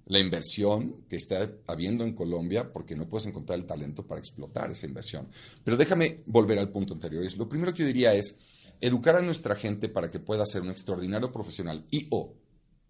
la 0.07 0.19
inversión 0.21 1.05
que 1.09 1.17
está 1.17 1.51
habiendo 1.67 2.05
en 2.05 2.15
Colombia 2.15 2.73
porque 2.73 2.95
no 2.95 3.09
puedes 3.09 3.27
encontrar 3.27 3.59
el 3.59 3.67
talento 3.67 4.07
para 4.07 4.21
explotar 4.21 4.71
esa 4.71 4.87
inversión. 4.87 5.29
Pero 5.65 5.77
déjame 5.77 6.23
volver 6.27 6.59
al 6.59 6.71
punto 6.71 6.95
anterior. 6.95 7.25
Lo 7.37 7.49
primero 7.49 7.73
que 7.73 7.81
yo 7.81 7.87
diría 7.87 8.15
es 8.15 8.37
educar 8.81 9.17
a 9.17 9.23
nuestra 9.23 9.57
gente 9.57 9.89
para 9.89 10.11
que 10.11 10.21
pueda 10.21 10.47
ser 10.47 10.63
un 10.63 10.71
extraordinario 10.71 11.33
profesional 11.33 11.85
y 11.91 12.07
o 12.11 12.35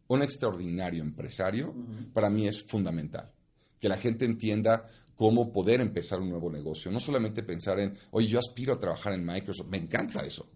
un 0.09 0.23
extraordinario 0.23 1.03
empresario, 1.03 1.75
para 2.12 2.31
mí 2.31 2.47
es 2.47 2.62
fundamental. 2.62 3.33
Que 3.81 3.88
la 3.88 3.97
gente 3.97 4.25
entienda 4.25 4.87
cómo 5.16 5.50
poder 5.50 5.81
empezar 5.81 6.20
un 6.20 6.31
nuevo 6.31 6.50
negocio. 6.50 6.92
No 6.92 7.00
solamente 7.00 7.42
pensar 7.42 7.81
en, 7.81 7.98
oye, 8.11 8.29
yo 8.29 8.38
aspiro 8.38 8.74
a 8.74 8.79
trabajar 8.79 9.14
en 9.14 9.24
Microsoft, 9.24 9.68
me 9.68 9.79
encanta 9.79 10.24
eso. 10.24 10.46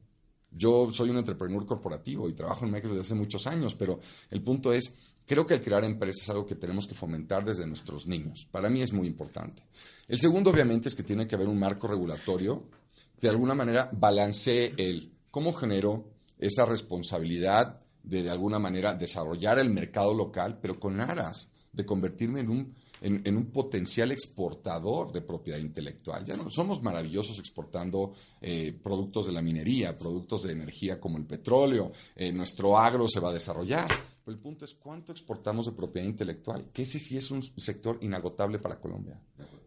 Yo 0.53 0.91
soy 0.91 1.11
un 1.11 1.17
entrepreneur 1.17 1.65
corporativo 1.65 2.29
y 2.29 2.35
trabajo 2.35 2.65
en 2.65 2.73
Microsoft 2.73 2.99
desde 2.99 3.09
hace 3.09 3.21
muchos 3.21 3.47
años, 3.47 3.75
pero 3.75 4.01
el 4.31 4.43
punto 4.43 4.73
es, 4.73 4.95
creo 5.27 5.47
que 5.47 5.55
el 5.55 5.63
crear 5.63 5.85
empresas 5.85 6.25
es 6.25 6.31
algo 6.31 6.47
que 6.47 6.57
tenemos 6.57 6.87
que 6.87 6.95
fomentar 6.95 7.45
desde 7.45 7.67
nuestros 7.67 8.07
niños. 8.07 8.47
Para 8.51 8.69
mí 8.69 8.83
es 8.83 8.93
muy 8.93 9.07
importante. 9.07 9.63
El 10.09 10.19
segundo, 10.19 10.51
obviamente, 10.51 10.89
es 10.89 10.95
que 10.95 11.05
tiene 11.05 11.27
que 11.27 11.37
haber 11.37 11.49
un 11.49 11.59
marco 11.59 11.87
regulatorio 11.87 12.69
que 13.17 13.27
de 13.27 13.31
alguna 13.31 13.55
manera 13.55 13.91
balancee 13.93 14.75
el 14.77 15.13
cómo 15.31 15.53
genero 15.53 16.11
esa 16.39 16.67
responsabilidad 16.67 17.81
de 18.03 18.23
de 18.23 18.31
alguna 18.31 18.59
manera 18.59 18.95
desarrollar 18.95 19.59
el 19.59 19.71
mercado 19.71 20.15
local, 20.15 20.59
pero 20.61 20.81
con 20.81 21.01
aras 21.01 21.53
de 21.73 21.85
convertirme 21.85 22.41
en 22.41 22.51
un 22.51 22.75
en, 23.01 23.37
un 23.37 23.47
potencial 23.47 24.13
exportador 24.13 25.13
de 25.13 25.23
propiedad 25.23 25.59
intelectual. 25.59 26.25
Ya 26.25 26.37
no 26.37 26.51
somos 26.51 26.83
maravillosos 26.83 27.39
exportando 27.39 28.13
eh, 28.41 28.79
productos 28.83 29.27
de 29.27 29.33
la 29.33 29.43
minería, 29.43 29.97
productos 29.97 30.43
de 30.43 30.53
energía 30.53 31.01
como 31.01 31.19
el 31.19 31.25
petróleo, 31.25 31.93
eh, 32.17 32.33
nuestro 32.33 32.79
agro 32.79 33.09
se 33.09 33.21
va 33.21 33.31
a 33.31 33.35
desarrollar. 33.35 33.89
Pero 34.25 34.37
el 34.37 34.43
punto 34.43 34.65
es 34.65 34.75
cuánto 34.75 35.13
exportamos 35.13 35.67
de 35.67 35.73
propiedad 35.73 36.07
intelectual, 36.07 36.71
que 36.73 36.83
ese 36.83 36.99
sí 36.99 37.17
es 37.17 37.31
un 37.31 37.43
sector 37.43 37.99
inagotable 38.03 38.59
para 38.59 38.79
Colombia. 38.79 39.21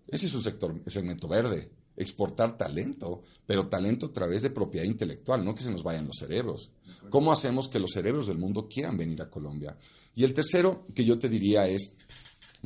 Ese 0.07 0.27
es 0.27 0.35
un 0.35 0.43
sector, 0.43 0.79
segmento 0.87 1.27
verde 1.27 1.69
exportar 1.95 2.57
talento, 2.57 3.21
pero 3.45 3.67
talento 3.67 4.07
a 4.07 4.13
través 4.13 4.41
de 4.41 4.49
propiedad 4.49 4.85
intelectual, 4.85 5.43
no 5.43 5.53
que 5.53 5.61
se 5.61 5.71
nos 5.71 5.83
vayan 5.83 6.07
los 6.07 6.17
cerebros. 6.17 6.71
¿Cómo 7.09 7.31
hacemos 7.31 7.69
que 7.69 7.79
los 7.79 7.91
cerebros 7.91 8.27
del 8.27 8.37
mundo 8.37 8.67
quieran 8.67 8.97
venir 8.97 9.21
a 9.21 9.29
Colombia? 9.29 9.77
Y 10.15 10.23
el 10.23 10.33
tercero 10.33 10.83
que 10.95 11.05
yo 11.05 11.19
te 11.19 11.29
diría 11.29 11.67
es, 11.67 11.95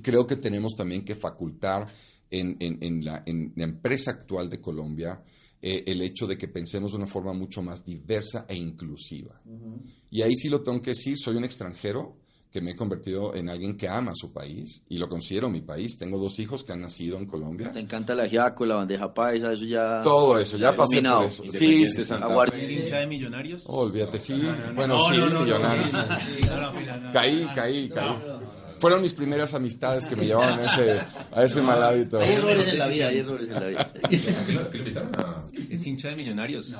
creo 0.02 0.28
que 0.28 0.36
tenemos 0.36 0.76
también 0.76 1.04
que 1.04 1.16
facultar 1.16 1.88
en, 2.30 3.06
la, 3.06 3.24
empresa 3.26 4.12
actual 4.12 4.50
de 4.50 4.62
Colombia 4.62 5.22
eh, 5.62 5.84
el 5.88 6.02
hecho 6.02 6.28
de 6.28 6.38
que 6.38 6.48
pensemos 6.48 6.92
de 6.92 6.98
una 6.98 7.08
forma 7.08 7.34
mucho 7.34 7.62
más 7.62 7.86
diversa 7.86 8.46
e 8.48 8.56
inclusiva. 8.56 9.42
Y 10.10 10.22
ahí 10.22 10.36
sí 10.36 10.50
lo 10.50 10.62
tengo 10.62 10.82
que 10.82 10.92
decir, 10.92 11.18
soy 11.18 11.36
un 11.36 11.44
extranjero, 11.44 12.18
que 12.52 12.62
me 12.62 12.72
he 12.72 12.76
convertido 12.76 13.36
en 13.36 13.50
alguien 13.50 13.76
que 13.76 13.90
ama 13.90 14.14
su 14.16 14.32
país 14.32 14.82
y 14.88 14.98
lo 14.98 15.10
considero 15.10 15.50
mi 15.50 15.62
país. 15.62 15.98
Tengo 15.98 16.18
dos 16.18 16.40
hijos 16.40 16.64
que 16.64 16.72
han 16.72 16.82
nacido 16.82 17.18
en 17.18 17.26
Colombia. 17.26 17.74
Te 17.74 17.80
encanta 17.80 18.16
la 18.16 18.24
ajiaco, 18.24 18.66
la 18.66 18.76
bandeja 18.76 19.14
paisa, 19.14 19.52
eso 19.52 19.66
ya... 19.66 20.02
Todo 20.02 20.40
eso, 20.40 20.58
ya 20.58 20.76
pasé 20.76 21.02
por 21.02 21.26
eso. 21.26 21.44
Sí, 21.50 21.88
sí, 21.88 22.14
¿El 22.54 22.72
hincha 22.72 23.00
de 23.00 23.08
millonarios? 23.08 23.66
Oh, 23.68 23.82
olvídate, 23.82 24.18
sí. 24.18 24.42
bueno, 24.76 25.00
sí, 25.02 25.20
millonarios. 25.20 25.92
Caí, 27.12 27.46
caí, 27.54 27.90
caí 27.90 28.37
fueron 28.80 29.02
mis 29.02 29.14
primeras 29.14 29.54
amistades 29.54 30.06
que 30.06 30.16
me 30.16 30.26
llevaban 30.26 30.60
a 30.60 30.66
ese, 30.66 31.02
a 31.32 31.44
ese 31.44 31.62
mal 31.62 31.82
hábito. 31.84 32.20
Hay 32.20 32.34
errores 32.34 32.68
en 32.68 32.78
la 32.78 32.88
vida, 32.88 33.08
hay 33.08 33.18
errores 33.20 33.48
en 33.50 33.54
la 33.54 33.68
vida. 33.68 33.94
Es 35.70 35.86
hincha 35.86 36.10
de 36.10 36.16
millonarios. 36.16 36.78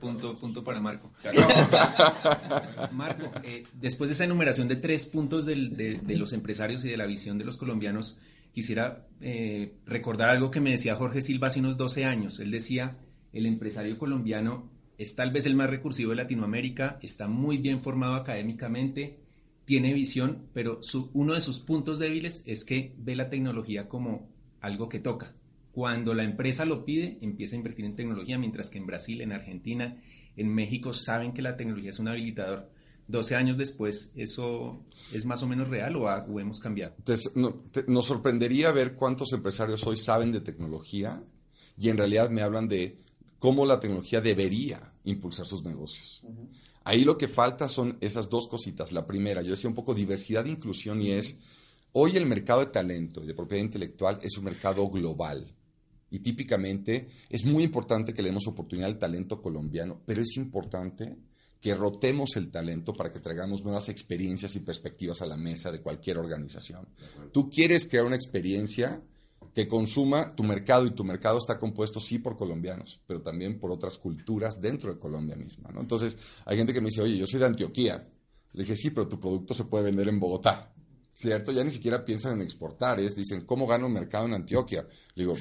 punto, 0.00 0.34
punto 0.34 0.64
para 0.64 0.80
Marco. 0.80 1.12
Marco, 2.92 3.30
eh, 3.42 3.64
después 3.74 4.08
de 4.08 4.14
esa 4.14 4.24
enumeración 4.24 4.68
de 4.68 4.76
tres 4.76 5.06
puntos 5.06 5.46
de, 5.46 6.00
los 6.08 6.32
empresarios 6.32 6.84
y 6.84 6.90
de 6.90 6.96
la 6.96 7.06
visión 7.06 7.38
de 7.38 7.44
los 7.44 7.56
colombianos, 7.56 8.18
quisiera 8.52 9.06
eh, 9.20 9.74
recordar 9.86 10.28
algo 10.28 10.50
que 10.50 10.60
me 10.60 10.70
decía 10.70 10.94
Jorge 10.94 11.22
Silva 11.22 11.48
hace 11.48 11.60
unos 11.60 11.76
12 11.76 12.04
años. 12.04 12.40
Él 12.40 12.50
decía, 12.50 12.96
el 13.32 13.46
empresario 13.46 13.98
colombiano 13.98 14.70
es 14.98 15.16
tal 15.16 15.30
vez 15.30 15.46
el 15.46 15.56
más 15.56 15.70
recursivo 15.70 16.10
de 16.10 16.16
Latinoamérica, 16.16 16.96
está 17.02 17.26
muy 17.26 17.58
bien 17.58 17.82
formado 17.82 18.14
académicamente, 18.14 19.18
tiene 19.64 19.92
visión, 19.92 20.48
pero 20.52 20.80
uno 21.12 21.34
de 21.34 21.40
sus 21.40 21.60
puntos 21.60 21.98
débiles 21.98 22.42
es 22.46 22.64
que 22.64 22.94
ve 22.98 23.16
la 23.16 23.30
tecnología 23.30 23.88
como 23.88 24.28
algo 24.60 24.88
que 24.88 25.00
toca. 25.00 25.34
Cuando 25.72 26.14
la 26.14 26.22
empresa 26.22 26.64
lo 26.64 26.84
pide, 26.84 27.18
empieza 27.20 27.56
a 27.56 27.58
invertir 27.58 27.84
en 27.84 27.96
tecnología, 27.96 28.38
mientras 28.38 28.70
que 28.70 28.78
en 28.78 28.86
Brasil, 28.86 29.20
en 29.20 29.32
Argentina, 29.32 30.00
en 30.36 30.54
México 30.54 30.92
saben 30.92 31.32
que 31.32 31.42
la 31.42 31.56
tecnología 31.56 31.90
es 31.90 31.98
un 31.98 32.08
habilitador. 32.08 32.70
12 33.08 33.36
años 33.36 33.58
después, 33.58 34.12
¿eso 34.16 34.80
es 35.12 35.26
más 35.26 35.42
o 35.42 35.46
menos 35.46 35.68
real 35.68 35.96
o, 35.96 36.40
hemos 36.40 36.60
cambiado? 36.60 36.94
nos 37.86 38.04
sorprendería 38.06 38.72
ver 38.72 38.94
cuántos 38.94 39.32
empresarios 39.32 39.86
hoy 39.86 39.96
saben 39.96 40.32
de 40.32 40.40
tecnología 40.40 41.22
y 41.76 41.90
en 41.90 41.98
realidad 41.98 42.30
me 42.30 42.40
hablan 42.40 42.68
de 42.68 42.98
cómo 43.38 43.66
la 43.66 43.78
tecnología 43.78 44.20
debería 44.20 44.92
impulsar 45.04 45.44
sus 45.44 45.64
negocios. 45.64 46.24
Ahí 46.84 47.04
lo 47.04 47.16
que 47.16 47.28
falta 47.28 47.68
son 47.68 47.96
esas 48.00 48.28
dos 48.28 48.46
cositas. 48.46 48.92
La 48.92 49.06
primera, 49.06 49.42
yo 49.42 49.52
decía 49.52 49.68
un 49.68 49.74
poco 49.74 49.94
diversidad 49.94 50.46
e 50.46 50.50
inclusión 50.50 51.00
y 51.00 51.12
es, 51.12 51.38
hoy 51.92 52.16
el 52.16 52.26
mercado 52.26 52.60
de 52.60 52.66
talento 52.66 53.22
y 53.22 53.26
de 53.26 53.34
propiedad 53.34 53.64
intelectual 53.64 54.20
es 54.22 54.36
un 54.36 54.44
mercado 54.44 54.88
global. 54.88 55.54
Y 56.10 56.20
típicamente 56.20 57.08
es 57.30 57.46
muy 57.46 57.64
importante 57.64 58.12
que 58.12 58.22
le 58.22 58.28
demos 58.28 58.46
oportunidad 58.46 58.90
al 58.90 58.98
talento 58.98 59.40
colombiano, 59.40 60.00
pero 60.04 60.22
es 60.22 60.36
importante 60.36 61.16
que 61.60 61.74
rotemos 61.74 62.36
el 62.36 62.50
talento 62.50 62.92
para 62.92 63.10
que 63.10 63.20
traigamos 63.20 63.64
nuevas 63.64 63.88
experiencias 63.88 64.54
y 64.54 64.60
perspectivas 64.60 65.22
a 65.22 65.26
la 65.26 65.38
mesa 65.38 65.72
de 65.72 65.80
cualquier 65.80 66.18
organización. 66.18 66.86
Tú 67.32 67.48
quieres 67.48 67.88
crear 67.88 68.04
una 68.04 68.16
experiencia 68.16 69.02
que 69.52 69.68
consuma 69.68 70.34
tu 70.34 70.42
mercado 70.42 70.86
y 70.86 70.90
tu 70.90 71.04
mercado 71.04 71.38
está 71.38 71.58
compuesto 71.58 72.00
sí 72.00 72.18
por 72.18 72.36
colombianos, 72.36 73.00
pero 73.06 73.22
también 73.22 73.58
por 73.58 73.70
otras 73.70 73.98
culturas 73.98 74.60
dentro 74.60 74.92
de 74.92 74.98
Colombia 74.98 75.36
misma. 75.36 75.70
¿no? 75.72 75.80
Entonces, 75.80 76.16
hay 76.44 76.56
gente 76.56 76.72
que 76.72 76.80
me 76.80 76.86
dice, 76.86 77.02
oye, 77.02 77.16
yo 77.16 77.26
soy 77.26 77.40
de 77.40 77.46
Antioquía. 77.46 78.08
Le 78.52 78.62
dije, 78.62 78.76
sí, 78.76 78.90
pero 78.90 79.08
tu 79.08 79.18
producto 79.18 79.52
se 79.54 79.64
puede 79.64 79.84
vender 79.84 80.08
en 80.08 80.20
Bogotá. 80.20 80.72
¿Cierto? 81.16 81.52
Ya 81.52 81.62
ni 81.62 81.70
siquiera 81.70 82.04
piensan 82.04 82.32
en 82.32 82.42
exportar, 82.42 82.98
es, 82.98 83.14
dicen, 83.14 83.42
¿cómo 83.42 83.68
gano 83.68 83.86
un 83.86 83.92
mercado 83.92 84.26
en 84.26 84.34
Antioquia? 84.34 84.84
Le 85.14 85.22
digo, 85.22 85.36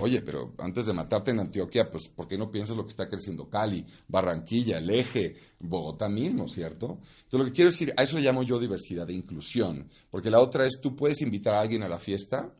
oye, 0.00 0.22
pero 0.22 0.54
antes 0.56 0.86
de 0.86 0.94
matarte 0.94 1.32
en 1.32 1.40
Antioquia, 1.40 1.90
pues, 1.90 2.08
¿por 2.08 2.26
qué 2.26 2.38
no 2.38 2.50
piensas 2.50 2.78
lo 2.78 2.84
que 2.84 2.88
está 2.88 3.10
creciendo 3.10 3.50
Cali, 3.50 3.84
Barranquilla, 4.08 4.78
el 4.78 4.88
eje, 4.88 5.36
Bogotá 5.60 6.08
mismo, 6.08 6.48
¿cierto? 6.48 6.98
Entonces, 7.24 7.40
lo 7.40 7.44
que 7.44 7.52
quiero 7.52 7.70
decir, 7.70 7.92
a 7.98 8.04
eso 8.04 8.16
le 8.16 8.22
llamo 8.22 8.42
yo 8.42 8.58
diversidad 8.58 9.10
e 9.10 9.12
inclusión, 9.12 9.90
porque 10.08 10.30
la 10.30 10.40
otra 10.40 10.64
es, 10.64 10.80
tú 10.80 10.96
puedes 10.96 11.20
invitar 11.20 11.52
a 11.54 11.60
alguien 11.60 11.82
a 11.82 11.90
la 11.90 11.98
fiesta, 11.98 12.54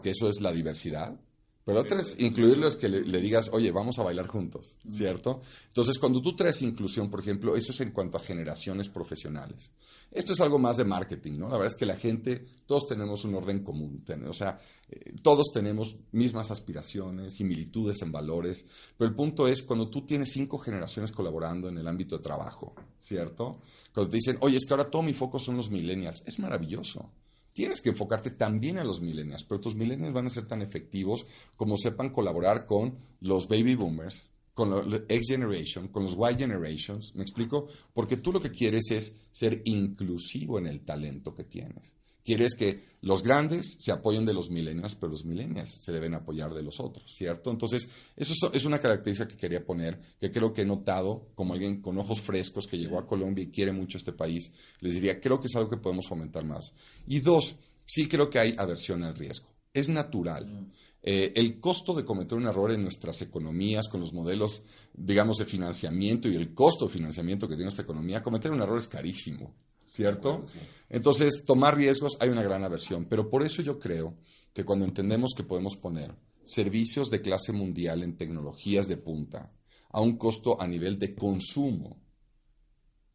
que 0.00 0.10
eso 0.10 0.28
es 0.28 0.40
la 0.40 0.52
diversidad. 0.52 1.18
Pero 1.64 1.82
otra 1.82 2.00
es 2.00 2.16
incluirlos 2.18 2.76
que 2.76 2.88
le, 2.88 3.20
digas, 3.20 3.50
oye, 3.52 3.70
vamos 3.70 3.98
a 3.98 4.02
bailar 4.02 4.26
juntos, 4.26 4.76
¿cierto? 4.88 5.40
Entonces, 5.68 5.98
cuando 5.98 6.22
tú 6.22 6.34
traes 6.34 6.62
inclusión, 6.62 7.10
por 7.10 7.20
ejemplo, 7.20 7.54
eso 7.54 7.70
es 7.72 7.80
en 7.82 7.90
cuanto 7.90 8.16
a 8.16 8.20
generaciones 8.20 8.88
profesionales. 8.88 9.70
Esto 10.10 10.32
es 10.32 10.40
algo 10.40 10.58
más 10.58 10.78
de 10.78 10.84
marketing, 10.84 11.34
¿no? 11.38 11.48
La 11.48 11.58
verdad 11.58 11.68
es 11.68 11.76
que 11.76 11.86
la 11.86 11.96
gente, 11.96 12.46
todos 12.66 12.88
tenemos 12.88 13.24
un 13.24 13.34
orden 13.34 13.62
común, 13.62 14.02
o 14.26 14.32
sea, 14.32 14.58
eh, 14.88 15.12
todos 15.22 15.52
tenemos 15.52 15.98
mismas 16.12 16.50
aspiraciones, 16.50 17.36
similitudes 17.36 18.00
en 18.02 18.10
valores, 18.10 18.64
pero 18.96 19.08
el 19.08 19.14
punto 19.14 19.46
es 19.46 19.62
cuando 19.62 19.88
tú 19.88 20.04
tienes 20.06 20.32
cinco 20.32 20.58
generaciones 20.58 21.12
colaborando 21.12 21.68
en 21.68 21.76
el 21.76 21.86
ámbito 21.86 22.16
de 22.16 22.22
trabajo, 22.24 22.74
¿cierto? 22.98 23.60
Cuando 23.92 24.10
te 24.10 24.16
dicen, 24.16 24.38
oye, 24.40 24.56
es 24.56 24.66
que 24.66 24.72
ahora 24.72 24.90
todo 24.90 25.02
mi 25.02 25.12
foco 25.12 25.38
son 25.38 25.56
los 25.56 25.70
millennials, 25.70 26.22
es 26.26 26.38
maravilloso 26.38 27.10
tienes 27.52 27.80
que 27.80 27.90
enfocarte 27.90 28.30
también 28.30 28.78
a 28.78 28.84
los 28.84 29.00
millennials, 29.00 29.44
pero 29.44 29.60
tus 29.60 29.74
millennials 29.74 30.14
van 30.14 30.26
a 30.26 30.30
ser 30.30 30.46
tan 30.46 30.62
efectivos 30.62 31.26
como 31.56 31.76
sepan 31.76 32.10
colaborar 32.10 32.66
con 32.66 32.96
los 33.20 33.48
baby 33.48 33.74
boomers, 33.74 34.30
con 34.54 34.90
la 34.90 34.96
X 34.96 35.28
Generation, 35.28 35.88
con 35.88 36.02
los 36.02 36.16
Y 36.16 36.36
Generations, 36.36 37.14
¿me 37.14 37.22
explico? 37.22 37.68
Porque 37.92 38.16
tú 38.16 38.32
lo 38.32 38.40
que 38.40 38.50
quieres 38.50 38.90
es 38.90 39.14
ser 39.30 39.62
inclusivo 39.64 40.58
en 40.58 40.66
el 40.66 40.80
talento 40.80 41.34
que 41.34 41.44
tienes. 41.44 41.94
Quieres 42.24 42.54
que 42.54 42.84
los 43.02 43.22
grandes 43.22 43.76
se 43.78 43.92
apoyen 43.92 44.26
de 44.26 44.34
los 44.34 44.50
millennials, 44.50 44.94
pero 44.94 45.12
los 45.12 45.24
millennials 45.24 45.72
se 45.72 45.92
deben 45.92 46.14
apoyar 46.14 46.52
de 46.52 46.62
los 46.62 46.80
otros, 46.80 47.14
¿cierto? 47.14 47.50
Entonces, 47.50 47.88
eso 48.16 48.50
es 48.52 48.64
una 48.64 48.78
característica 48.78 49.28
que 49.28 49.36
quería 49.36 49.64
poner, 49.64 49.98
que 50.20 50.30
creo 50.30 50.52
que 50.52 50.62
he 50.62 50.66
notado 50.66 51.28
como 51.34 51.54
alguien 51.54 51.80
con 51.80 51.96
ojos 51.98 52.20
frescos 52.20 52.66
que 52.66 52.78
llegó 52.78 52.98
a 52.98 53.06
Colombia 53.06 53.44
y 53.44 53.50
quiere 53.50 53.72
mucho 53.72 53.96
este 53.96 54.12
país. 54.12 54.52
Les 54.80 54.94
diría, 54.94 55.20
creo 55.20 55.40
que 55.40 55.46
es 55.46 55.56
algo 55.56 55.70
que 55.70 55.78
podemos 55.78 56.08
fomentar 56.08 56.44
más. 56.44 56.74
Y 57.06 57.20
dos, 57.20 57.56
sí 57.86 58.06
creo 58.06 58.28
que 58.28 58.38
hay 58.38 58.54
aversión 58.58 59.02
al 59.02 59.16
riesgo. 59.16 59.48
Es 59.72 59.88
natural. 59.88 60.46
Mm. 60.46 60.72
Eh, 61.02 61.32
el 61.36 61.58
costo 61.60 61.94
de 61.94 62.04
cometer 62.04 62.36
un 62.36 62.46
error 62.46 62.70
en 62.72 62.82
nuestras 62.82 63.22
economías, 63.22 63.88
con 63.88 64.00
los 64.00 64.12
modelos, 64.12 64.62
digamos, 64.92 65.38
de 65.38 65.46
financiamiento 65.46 66.28
y 66.28 66.36
el 66.36 66.52
costo 66.52 66.86
de 66.86 66.92
financiamiento 66.92 67.48
que 67.48 67.56
tiene 67.56 67.70
esta 67.70 67.82
economía, 67.82 68.22
cometer 68.22 68.50
un 68.50 68.60
error 68.60 68.78
es 68.78 68.88
carísimo. 68.88 69.54
¿Cierto? 69.90 70.46
Entonces, 70.88 71.44
tomar 71.44 71.76
riesgos 71.76 72.16
hay 72.20 72.28
una 72.28 72.44
gran 72.44 72.62
aversión, 72.62 73.06
pero 73.06 73.28
por 73.28 73.42
eso 73.42 73.60
yo 73.60 73.80
creo 73.80 74.16
que 74.52 74.64
cuando 74.64 74.84
entendemos 74.84 75.34
que 75.36 75.42
podemos 75.42 75.76
poner 75.76 76.14
servicios 76.44 77.10
de 77.10 77.20
clase 77.20 77.52
mundial 77.52 78.04
en 78.04 78.16
tecnologías 78.16 78.86
de 78.86 78.96
punta 78.96 79.52
a 79.90 80.00
un 80.00 80.16
costo 80.16 80.60
a 80.60 80.68
nivel 80.68 81.00
de 81.00 81.16
consumo, 81.16 82.00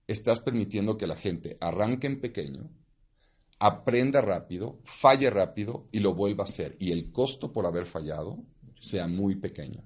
estás 0.05 0.41
permitiendo 0.41 0.97
que 0.97 1.07
la 1.07 1.15
gente 1.15 1.57
arranque 1.61 2.07
en 2.07 2.19
pequeño, 2.19 2.69
aprenda 3.57 4.19
rápido, 4.19 4.81
falle 4.83 5.29
rápido 5.29 5.87
y 5.93 5.99
lo 5.99 6.13
vuelva 6.13 6.43
a 6.43 6.47
hacer. 6.47 6.75
Y 6.77 6.91
el 6.91 7.13
costo 7.13 7.53
por 7.53 7.65
haber 7.65 7.85
fallado 7.85 8.43
sea 8.73 9.07
muy 9.07 9.35
pequeño. 9.35 9.81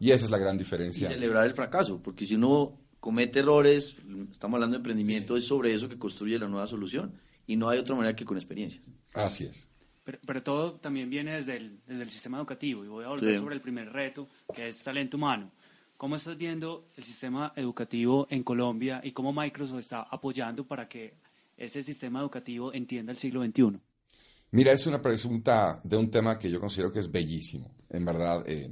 Y 0.00 0.10
esa 0.10 0.24
es 0.24 0.30
la 0.30 0.38
gran 0.38 0.56
diferencia. 0.56 1.10
Y 1.10 1.12
celebrar 1.12 1.46
el 1.46 1.54
fracaso, 1.54 2.02
porque 2.02 2.24
si 2.24 2.36
uno 2.36 2.78
comete 3.02 3.40
errores, 3.40 3.96
estamos 4.30 4.54
hablando 4.54 4.74
de 4.74 4.76
emprendimiento, 4.76 5.36
es 5.36 5.44
sobre 5.44 5.74
eso 5.74 5.88
que 5.88 5.98
construye 5.98 6.38
la 6.38 6.46
nueva 6.46 6.68
solución 6.68 7.12
y 7.48 7.56
no 7.56 7.68
hay 7.68 7.80
otra 7.80 7.96
manera 7.96 8.14
que 8.14 8.24
con 8.24 8.36
experiencia. 8.36 8.80
Así 9.12 9.44
es. 9.44 9.68
Pero, 10.04 10.42
todo 10.44 10.74
también 10.74 11.10
viene 11.10 11.34
desde 11.34 11.56
el, 11.56 11.80
desde 11.84 12.04
el 12.04 12.10
sistema 12.12 12.38
educativo 12.38 12.84
y 12.84 12.88
voy 12.88 13.04
a 13.04 13.08
volver 13.08 13.40
sobre 13.40 13.56
el 13.56 13.60
primer 13.60 13.92
reto, 13.92 14.28
que 14.54 14.68
es 14.68 14.84
talento 14.84 15.16
humano. 15.16 15.50
¿Cómo 15.96 16.14
estás 16.14 16.36
viendo 16.36 16.90
el 16.96 17.02
sistema 17.02 17.52
educativo 17.56 18.28
en 18.30 18.44
Colombia 18.44 19.00
y 19.02 19.10
cómo 19.10 19.32
Microsoft 19.32 19.80
está 19.80 20.02
apoyando 20.02 20.64
para 20.64 20.88
que 20.88 21.14
ese 21.56 21.82
sistema 21.82 22.20
educativo 22.20 22.72
entienda 22.72 23.10
el 23.10 23.18
siglo 23.18 23.44
XXI? 23.44 23.80
Mira, 24.52 24.70
es 24.70 24.86
una 24.86 25.02
pregunta 25.02 25.80
de 25.82 25.96
un 25.96 26.08
tema 26.08 26.38
que 26.38 26.48
yo 26.48 26.60
considero 26.60 26.92
que 26.92 27.00
es 27.00 27.10
bellísimo. 27.10 27.74
En 27.90 28.04
verdad, 28.04 28.48
eh, 28.48 28.70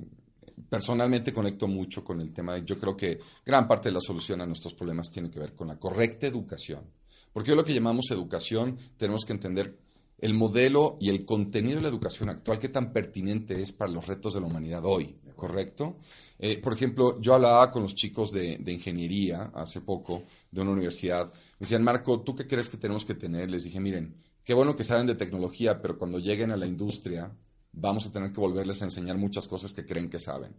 personalmente 0.69 1.33
conecto 1.33 1.69
mucho 1.69 2.05
con 2.05 2.21
el 2.21 2.33
tema. 2.33 2.59
Yo 2.59 2.79
creo 2.79 2.97
que 2.97 3.21
gran 3.45 3.67
parte 3.67 3.89
de 3.89 3.95
la 3.95 4.01
solución 4.01 4.41
a 4.41 4.47
nuestros 4.47 4.75
problemas 4.75 5.11
tiene 5.11 5.31
que 5.31 5.41
ver 5.41 5.55
con 5.55 5.69
la 5.69 5.79
correcta 5.79 6.27
educación. 6.27 6.85
Porque 7.33 7.55
lo 7.55 7.65
que 7.65 7.75
llamamos 7.75 8.11
educación 8.11 8.79
tenemos 8.97 9.25
que 9.25 9.33
entender 9.33 9.77
el 10.19 10.35
modelo 10.35 10.99
y 11.01 11.09
el 11.09 11.25
contenido 11.25 11.77
de 11.77 11.83
la 11.83 11.89
educación 11.89 12.29
actual, 12.29 12.59
qué 12.59 12.69
tan 12.69 12.93
pertinente 12.93 13.63
es 13.63 13.73
para 13.73 13.91
los 13.91 14.07
retos 14.07 14.35
de 14.35 14.41
la 14.41 14.47
humanidad 14.47 14.85
hoy, 14.85 15.17
¿correcto? 15.35 15.97
Eh, 16.39 16.59
por 16.59 16.75
ejemplo, 16.75 17.21
yo 17.21 17.35
hablaba 17.35 17.71
con 17.71 17.83
los 17.83 17.95
chicos 17.95 18.31
de, 18.31 18.59
de, 18.59 18.73
ingeniería 18.73 19.51
hace 19.55 19.81
poco 19.81 20.25
de 20.51 20.61
una 20.61 20.73
universidad. 20.73 21.27
Me 21.27 21.61
decían, 21.61 21.83
Marco, 21.83 22.21
¿tú 22.21 22.35
qué 22.35 22.47
crees 22.47 22.69
que 22.69 22.77
tenemos 22.77 23.05
que 23.05 23.15
tener? 23.15 23.51
Les 23.51 23.65
dije, 23.65 23.81
miren, 23.81 24.15
qué 24.45 24.53
bueno 24.53 24.77
que 24.77 24.85
saben 24.85 25.07
de 25.07 25.15
tecnología, 25.15 25.81
pero 25.81 25.97
cuando 25.97 26.19
lleguen 26.19 26.51
a 26.51 26.57
la 26.57 26.67
industria, 26.67 27.33
vamos 27.73 28.07
a 28.07 28.11
tener 28.11 28.33
que 28.33 28.41
volverles 28.41 28.83
a 28.83 28.85
enseñar 28.85 29.17
muchas 29.17 29.47
cosas 29.47 29.73
que 29.73 29.87
creen 29.87 30.11
que 30.11 30.19
saben. 30.19 30.55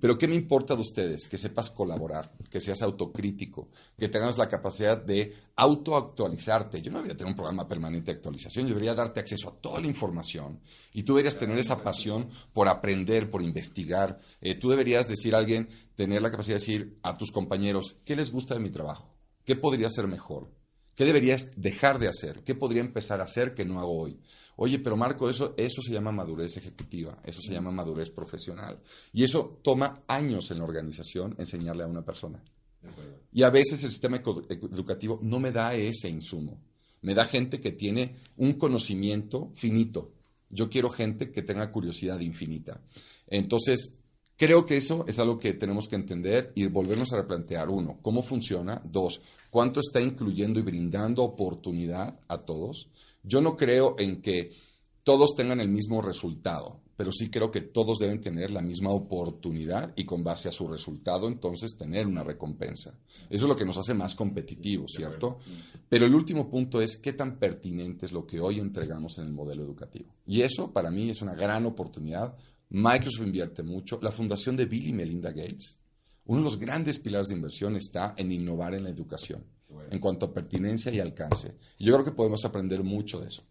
Pero 0.00 0.18
¿qué 0.18 0.28
me 0.28 0.34
importa 0.34 0.74
de 0.74 0.82
ustedes? 0.82 1.26
Que 1.26 1.38
sepas 1.38 1.70
colaborar, 1.70 2.32
que 2.50 2.60
seas 2.60 2.82
autocrítico, 2.82 3.68
que 3.98 4.08
tengas 4.08 4.36
la 4.36 4.48
capacidad 4.48 5.00
de 5.00 5.34
autoactualizarte. 5.54 6.82
Yo 6.82 6.90
no 6.90 6.98
debería 6.98 7.16
tener 7.16 7.30
un 7.30 7.36
programa 7.36 7.68
permanente 7.68 8.12
de 8.12 8.16
actualización, 8.16 8.66
yo 8.66 8.74
debería 8.74 8.94
darte 8.94 9.20
acceso 9.20 9.48
a 9.48 9.54
toda 9.54 9.80
la 9.80 9.86
información 9.86 10.60
y 10.92 11.04
tú 11.04 11.14
deberías 11.14 11.38
tener 11.38 11.58
esa 11.58 11.82
pasión 11.82 12.28
por 12.52 12.68
aprender, 12.68 13.30
por 13.30 13.42
investigar. 13.42 14.18
Eh, 14.40 14.54
tú 14.54 14.68
deberías 14.68 15.08
decir 15.08 15.34
a 15.34 15.38
alguien, 15.38 15.68
tener 15.94 16.22
la 16.22 16.30
capacidad 16.30 16.56
de 16.56 16.60
decir 16.60 16.98
a 17.02 17.16
tus 17.16 17.30
compañeros, 17.30 17.96
¿qué 18.04 18.16
les 18.16 18.32
gusta 18.32 18.54
de 18.54 18.60
mi 18.60 18.70
trabajo? 18.70 19.14
¿Qué 19.44 19.54
podría 19.54 19.88
ser 19.90 20.08
mejor? 20.08 20.50
¿Qué 20.96 21.04
deberías 21.04 21.52
dejar 21.56 21.98
de 21.98 22.08
hacer? 22.08 22.42
¿Qué 22.42 22.54
podría 22.54 22.80
empezar 22.80 23.20
a 23.20 23.24
hacer 23.24 23.54
que 23.54 23.66
no 23.66 23.78
hago 23.78 23.96
hoy? 23.96 24.18
Oye, 24.56 24.78
pero 24.78 24.96
Marco, 24.96 25.28
eso, 25.28 25.54
eso 25.58 25.82
se 25.82 25.92
llama 25.92 26.10
madurez 26.10 26.56
ejecutiva, 26.56 27.20
eso 27.22 27.42
se 27.42 27.52
llama 27.52 27.70
madurez 27.70 28.08
profesional. 28.08 28.80
Y 29.12 29.22
eso 29.22 29.60
toma 29.62 30.02
años 30.08 30.50
en 30.50 30.58
la 30.58 30.64
organización 30.64 31.34
enseñarle 31.38 31.84
a 31.84 31.86
una 31.86 32.02
persona. 32.02 32.42
Y 33.30 33.42
a 33.42 33.50
veces 33.50 33.84
el 33.84 33.90
sistema 33.90 34.16
educativo 34.16 35.20
no 35.22 35.38
me 35.38 35.52
da 35.52 35.74
ese 35.74 36.08
insumo. 36.08 36.58
Me 37.02 37.14
da 37.14 37.26
gente 37.26 37.60
que 37.60 37.72
tiene 37.72 38.16
un 38.38 38.54
conocimiento 38.54 39.50
finito. 39.54 40.14
Yo 40.48 40.70
quiero 40.70 40.88
gente 40.88 41.30
que 41.30 41.42
tenga 41.42 41.70
curiosidad 41.70 42.20
infinita. 42.20 42.80
Entonces, 43.26 44.00
creo 44.36 44.66
que 44.66 44.76
eso 44.76 45.04
es 45.08 45.18
algo 45.18 45.38
que 45.38 45.54
tenemos 45.54 45.88
que 45.88 45.96
entender 45.96 46.52
y 46.54 46.66
volvernos 46.66 47.12
a 47.12 47.16
replantear. 47.16 47.68
Uno, 47.70 47.98
¿cómo 48.02 48.22
funciona? 48.22 48.80
Dos, 48.84 49.20
¿cuánto 49.50 49.80
está 49.80 50.00
incluyendo 50.00 50.60
y 50.60 50.62
brindando 50.62 51.22
oportunidad 51.22 52.18
a 52.28 52.38
todos? 52.38 52.88
Yo 53.22 53.40
no 53.40 53.56
creo 53.56 53.96
en 53.98 54.22
que 54.22 54.52
todos 55.02 55.36
tengan 55.36 55.60
el 55.60 55.68
mismo 55.68 56.02
resultado, 56.02 56.80
pero 56.96 57.12
sí 57.12 57.30
creo 57.30 57.50
que 57.50 57.60
todos 57.60 57.98
deben 57.98 58.20
tener 58.20 58.50
la 58.50 58.62
misma 58.62 58.90
oportunidad 58.90 59.92
y 59.96 60.04
con 60.04 60.24
base 60.24 60.48
a 60.48 60.52
su 60.52 60.66
resultado 60.66 61.28
entonces 61.28 61.76
tener 61.76 62.06
una 62.06 62.24
recompensa. 62.24 62.98
Eso 63.30 63.44
es 63.44 63.48
lo 63.48 63.56
que 63.56 63.64
nos 63.64 63.76
hace 63.78 63.94
más 63.94 64.14
competitivos, 64.14 64.92
¿cierto? 64.96 65.38
Pero 65.88 66.06
el 66.06 66.14
último 66.14 66.48
punto 66.48 66.80
es 66.80 66.96
qué 66.96 67.12
tan 67.12 67.38
pertinente 67.38 68.06
es 68.06 68.12
lo 68.12 68.26
que 68.26 68.40
hoy 68.40 68.58
entregamos 68.58 69.18
en 69.18 69.26
el 69.26 69.32
modelo 69.32 69.62
educativo. 69.62 70.12
Y 70.26 70.40
eso 70.40 70.72
para 70.72 70.90
mí 70.90 71.10
es 71.10 71.22
una 71.22 71.34
gran 71.34 71.66
oportunidad. 71.66 72.36
Microsoft 72.68 73.26
invierte 73.26 73.62
mucho. 73.62 73.98
La 74.02 74.12
fundación 74.12 74.56
de 74.56 74.66
Bill 74.66 74.88
y 74.88 74.92
Melinda 74.92 75.30
Gates, 75.30 75.78
uno 76.24 76.40
de 76.40 76.44
los 76.44 76.58
grandes 76.58 76.98
pilares 76.98 77.28
de 77.28 77.34
inversión 77.34 77.76
está 77.76 78.14
en 78.16 78.32
innovar 78.32 78.74
en 78.74 78.84
la 78.84 78.90
educación 78.90 79.44
en 79.90 79.98
cuanto 79.98 80.26
a 80.26 80.32
pertinencia 80.32 80.92
y 80.92 81.00
alcance. 81.00 81.56
Yo 81.78 81.94
creo 81.94 82.04
que 82.04 82.12
podemos 82.12 82.44
aprender 82.44 82.82
mucho 82.82 83.20
de 83.20 83.28
eso. 83.28 83.42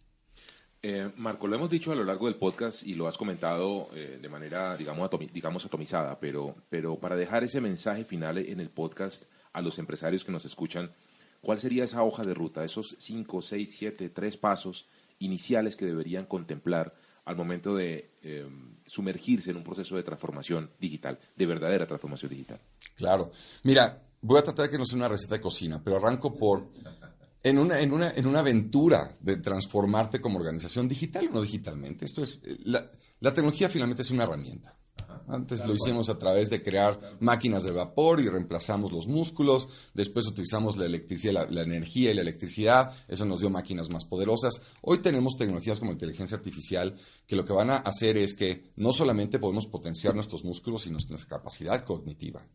Eh, 0.82 1.12
Marco, 1.17 1.47
lo 1.47 1.56
hemos 1.56 1.69
dicho 1.69 1.91
a 1.91 1.95
lo 1.95 2.04
largo 2.04 2.28
del 2.28 2.36
podcast 2.36 2.86
y 2.86 2.93
lo 2.93 3.08
has 3.08 3.17
comentado 3.17 3.89
eh, 3.95 4.19
de 4.21 4.30
manera, 4.30 4.78
digamos, 4.78 5.10
digamos, 5.34 5.65
atomizada, 5.65 6.19
pero, 6.19 6.56
pero 6.69 6.99
para 6.99 7.15
dejar 7.15 7.43
ese 7.43 7.60
mensaje 7.60 8.06
final 8.06 8.38
en 8.38 8.60
el 8.60 8.69
podcast 8.69 9.23
a 9.51 9.62
los 9.62 9.80
empresarios 9.80 10.23
que 10.23 10.32
nos 10.32 10.45
escuchan, 10.45 10.91
¿cuál 11.41 11.60
sería 11.60 11.86
esa 11.86 12.04
hoja 12.04 12.23
de 12.23 12.36
ruta, 12.36 12.63
esos 12.63 12.95
cinco, 12.99 13.41
seis, 13.41 13.75
siete, 13.75 14.10
tres 14.10 14.38
pasos 14.38 14.88
iniciales 15.17 15.75
que 15.75 15.86
deberían 15.86 16.25
contemplar 16.25 16.93
al 17.26 17.36
momento 17.36 17.76
de 17.76 18.12
eh, 18.24 18.48
sumergirse 18.86 19.52
en 19.52 19.58
un 19.58 19.64
proceso 19.64 19.96
de 19.96 20.04
transformación 20.04 20.72
digital, 20.80 21.20
de 21.36 21.46
verdadera 21.46 21.88
transformación 21.88 22.30
digital? 22.30 22.60
Claro. 22.96 23.32
Mira, 23.64 24.02
voy 24.22 24.40
a 24.40 24.44
tratar 24.44 24.70
que 24.70 24.78
no 24.78 24.86
sea 24.86 24.98
una 24.98 25.08
receta 25.08 25.36
de 25.36 25.42
cocina, 25.42 25.82
pero 25.84 25.98
arranco 25.98 26.36
por 26.36 26.70
en 27.44 27.60
una, 27.60 27.80
en 27.80 27.94
una, 27.94 28.12
en 28.12 28.26
una 28.26 28.40
aventura 28.40 29.16
de 29.20 29.38
transformarte 29.38 30.20
como 30.20 30.40
organización 30.40 30.88
digital 30.88 31.28
o 31.28 31.34
no 31.34 31.42
digitalmente. 31.42 32.06
Esto 32.06 32.24
es, 32.24 32.40
la, 32.64 32.90
la 33.20 33.34
tecnología 33.34 33.70
finalmente 33.70 34.02
es 34.02 34.12
una 34.12 34.24
herramienta. 34.24 34.76
Antes 35.28 35.66
lo 35.66 35.74
hicimos 35.74 36.10
a 36.10 36.20
través 36.20 36.50
de 36.50 36.62
crear 36.62 37.00
máquinas 37.20 37.64
de 37.64 37.72
vapor 37.72 38.22
y 38.22 38.30
reemplazamos 38.30 38.92
los 38.92 39.08
músculos. 39.08 39.68
Después 39.94 40.28
utilizamos 40.28 40.78
la 40.78 40.86
electricidad, 40.86 41.34
la, 41.34 41.46
la, 41.50 41.62
energía 41.64 42.12
y 42.12 42.14
la 42.14 42.22
electricidad. 42.22 42.94
Eso 43.08 43.26
nos 43.26 43.40
dio 43.40 43.50
máquinas 43.50 43.90
más 43.90 44.06
poderosas. 44.06 44.62
Hoy 44.82 45.00
tenemos 45.00 45.36
tecnologías 45.38 45.80
como 45.80 45.92
inteligencia 45.92 46.38
artificial 46.38 46.96
que 47.26 47.36
lo 47.36 47.46
que 47.46 47.54
van 47.54 47.72
a 47.72 47.78
hacer 47.78 48.18
es 48.18 48.34
que 48.34 48.72
no 48.76 48.94
solamente 48.94 49.40
podemos 49.40 49.68
potenciar 49.68 50.14
nuestros 50.14 50.44
músculos, 50.44 50.84
sino 50.84 50.98
nuestra 51.10 51.38
capacidad 51.38 51.84
cognitiva. 51.84 52.46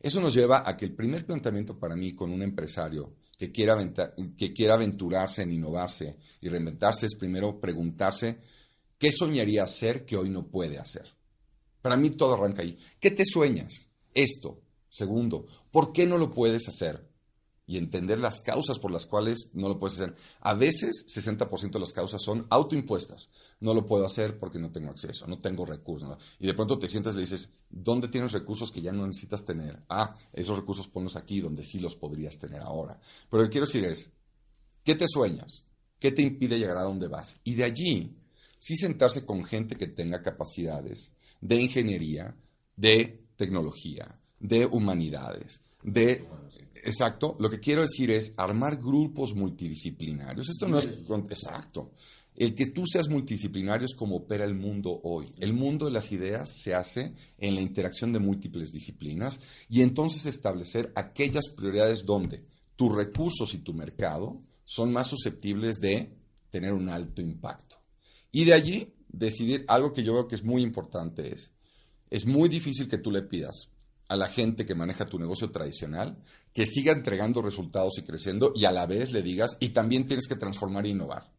Eso 0.00 0.20
nos 0.20 0.34
lleva 0.34 0.62
a 0.68 0.76
que 0.76 0.84
el 0.84 0.94
primer 0.94 1.26
planteamiento 1.26 1.78
para 1.78 1.96
mí 1.96 2.14
con 2.14 2.30
un 2.30 2.42
empresario 2.42 3.14
que 3.36 3.50
quiera, 3.50 3.76
que 4.36 4.52
quiera 4.52 4.74
aventurarse 4.74 5.42
en 5.42 5.52
innovarse 5.52 6.16
y 6.40 6.48
reinventarse 6.48 7.06
es 7.06 7.14
primero 7.14 7.60
preguntarse 7.60 8.38
qué 8.98 9.10
soñaría 9.12 9.64
hacer 9.64 10.04
que 10.04 10.16
hoy 10.16 10.28
no 10.28 10.48
puede 10.48 10.78
hacer. 10.78 11.17
Para 11.88 12.02
mí 12.02 12.10
todo 12.10 12.34
arranca 12.34 12.60
ahí. 12.60 12.78
¿Qué 13.00 13.10
te 13.10 13.24
sueñas? 13.24 13.88
Esto. 14.12 14.60
Segundo, 14.90 15.46
¿por 15.70 15.90
qué 15.90 16.04
no 16.04 16.18
lo 16.18 16.30
puedes 16.30 16.68
hacer? 16.68 17.08
y 17.66 17.76
entender 17.76 18.18
las 18.18 18.40
causas 18.40 18.78
por 18.78 18.90
las 18.90 19.04
cuales 19.04 19.50
no 19.52 19.68
lo 19.68 19.78
puedes 19.78 19.98
hacer. 19.98 20.14
A 20.40 20.54
veces, 20.54 21.04
60% 21.06 21.70
de 21.70 21.80
las 21.80 21.92
causas 21.92 22.22
son 22.22 22.46
autoimpuestas. 22.48 23.28
No 23.60 23.74
lo 23.74 23.84
puedo 23.84 24.06
hacer 24.06 24.38
porque 24.38 24.58
no 24.58 24.70
tengo 24.70 24.90
acceso, 24.90 25.26
no 25.26 25.38
tengo 25.40 25.66
recursos. 25.66 26.16
Y 26.38 26.46
de 26.46 26.54
pronto 26.54 26.78
te 26.78 26.88
sientes 26.88 27.12
y 27.12 27.16
le 27.16 27.22
dices, 27.22 27.50
¿dónde 27.68 28.08
tienes 28.08 28.32
recursos 28.32 28.70
que 28.70 28.80
ya 28.80 28.92
no 28.92 29.06
necesitas 29.06 29.44
tener? 29.44 29.82
Ah, 29.90 30.16
esos 30.32 30.58
recursos 30.58 30.88
ponlos 30.88 31.16
aquí 31.16 31.40
donde 31.40 31.62
sí 31.62 31.78
los 31.78 31.94
podrías 31.94 32.38
tener 32.38 32.62
ahora. 32.62 32.98
Pero 33.30 33.42
lo 33.42 33.48
que 33.48 33.52
quiero 33.52 33.66
decir 33.66 33.84
es, 33.84 34.10
¿qué 34.82 34.94
te 34.94 35.06
sueñas? 35.06 35.64
¿Qué 35.98 36.10
te 36.10 36.22
impide 36.22 36.58
llegar 36.58 36.78
a 36.78 36.84
donde 36.84 37.08
vas? 37.08 37.40
Y 37.44 37.54
de 37.54 37.64
allí, 37.64 38.16
sí 38.58 38.76
sentarse 38.76 39.26
con 39.26 39.44
gente 39.44 39.76
que 39.76 39.86
tenga 39.86 40.22
capacidades 40.22 41.12
de 41.40 41.60
ingeniería, 41.60 42.36
de 42.76 43.24
tecnología, 43.36 44.20
de 44.40 44.66
humanidades, 44.66 45.60
de 45.82 46.26
Exacto. 46.84 47.36
Lo 47.38 47.50
que 47.50 47.60
quiero 47.60 47.82
decir 47.82 48.10
es 48.10 48.34
armar 48.36 48.76
grupos 48.76 49.34
multidisciplinarios. 49.34 50.48
Esto 50.48 50.68
no 50.68 50.78
es 50.78 50.86
exacto. 50.86 51.92
El 52.34 52.54
que 52.54 52.66
tú 52.66 52.86
seas 52.86 53.08
multidisciplinario 53.08 53.84
es 53.84 53.94
como 53.94 54.16
opera 54.16 54.44
el 54.44 54.54
mundo 54.54 55.00
hoy. 55.02 55.34
El 55.38 55.52
mundo 55.52 55.86
de 55.86 55.92
las 55.92 56.12
ideas 56.12 56.62
se 56.62 56.74
hace 56.74 57.12
en 57.36 57.54
la 57.56 57.60
interacción 57.60 58.12
de 58.12 58.20
múltiples 58.20 58.70
disciplinas 58.72 59.40
y 59.68 59.82
entonces 59.82 60.24
establecer 60.26 60.92
aquellas 60.94 61.48
prioridades 61.48 62.06
donde 62.06 62.44
tus 62.76 62.94
recursos 62.94 63.54
y 63.54 63.58
tu 63.58 63.74
mercado 63.74 64.40
son 64.64 64.92
más 64.92 65.08
susceptibles 65.08 65.80
de 65.80 66.12
tener 66.50 66.72
un 66.72 66.88
alto 66.88 67.20
impacto. 67.20 67.76
Y 68.30 68.44
de 68.44 68.54
allí 68.54 68.94
decidir 69.08 69.64
algo 69.68 69.92
que 69.92 70.02
yo 70.04 70.14
veo 70.14 70.28
que 70.28 70.34
es 70.34 70.44
muy 70.44 70.62
importante 70.62 71.32
es, 71.34 71.50
es 72.10 72.26
muy 72.26 72.48
difícil 72.48 72.88
que 72.88 72.98
tú 72.98 73.10
le 73.10 73.22
pidas 73.22 73.68
a 74.08 74.16
la 74.16 74.28
gente 74.28 74.64
que 74.64 74.74
maneja 74.74 75.04
tu 75.04 75.18
negocio 75.18 75.50
tradicional 75.50 76.18
que 76.52 76.66
siga 76.66 76.92
entregando 76.92 77.42
resultados 77.42 77.98
y 77.98 78.02
creciendo 78.02 78.52
y 78.54 78.64
a 78.64 78.72
la 78.72 78.86
vez 78.86 79.12
le 79.12 79.22
digas, 79.22 79.56
y 79.60 79.70
también 79.70 80.06
tienes 80.06 80.26
que 80.26 80.36
transformar 80.36 80.86
e 80.86 80.90
innovar. 80.90 81.30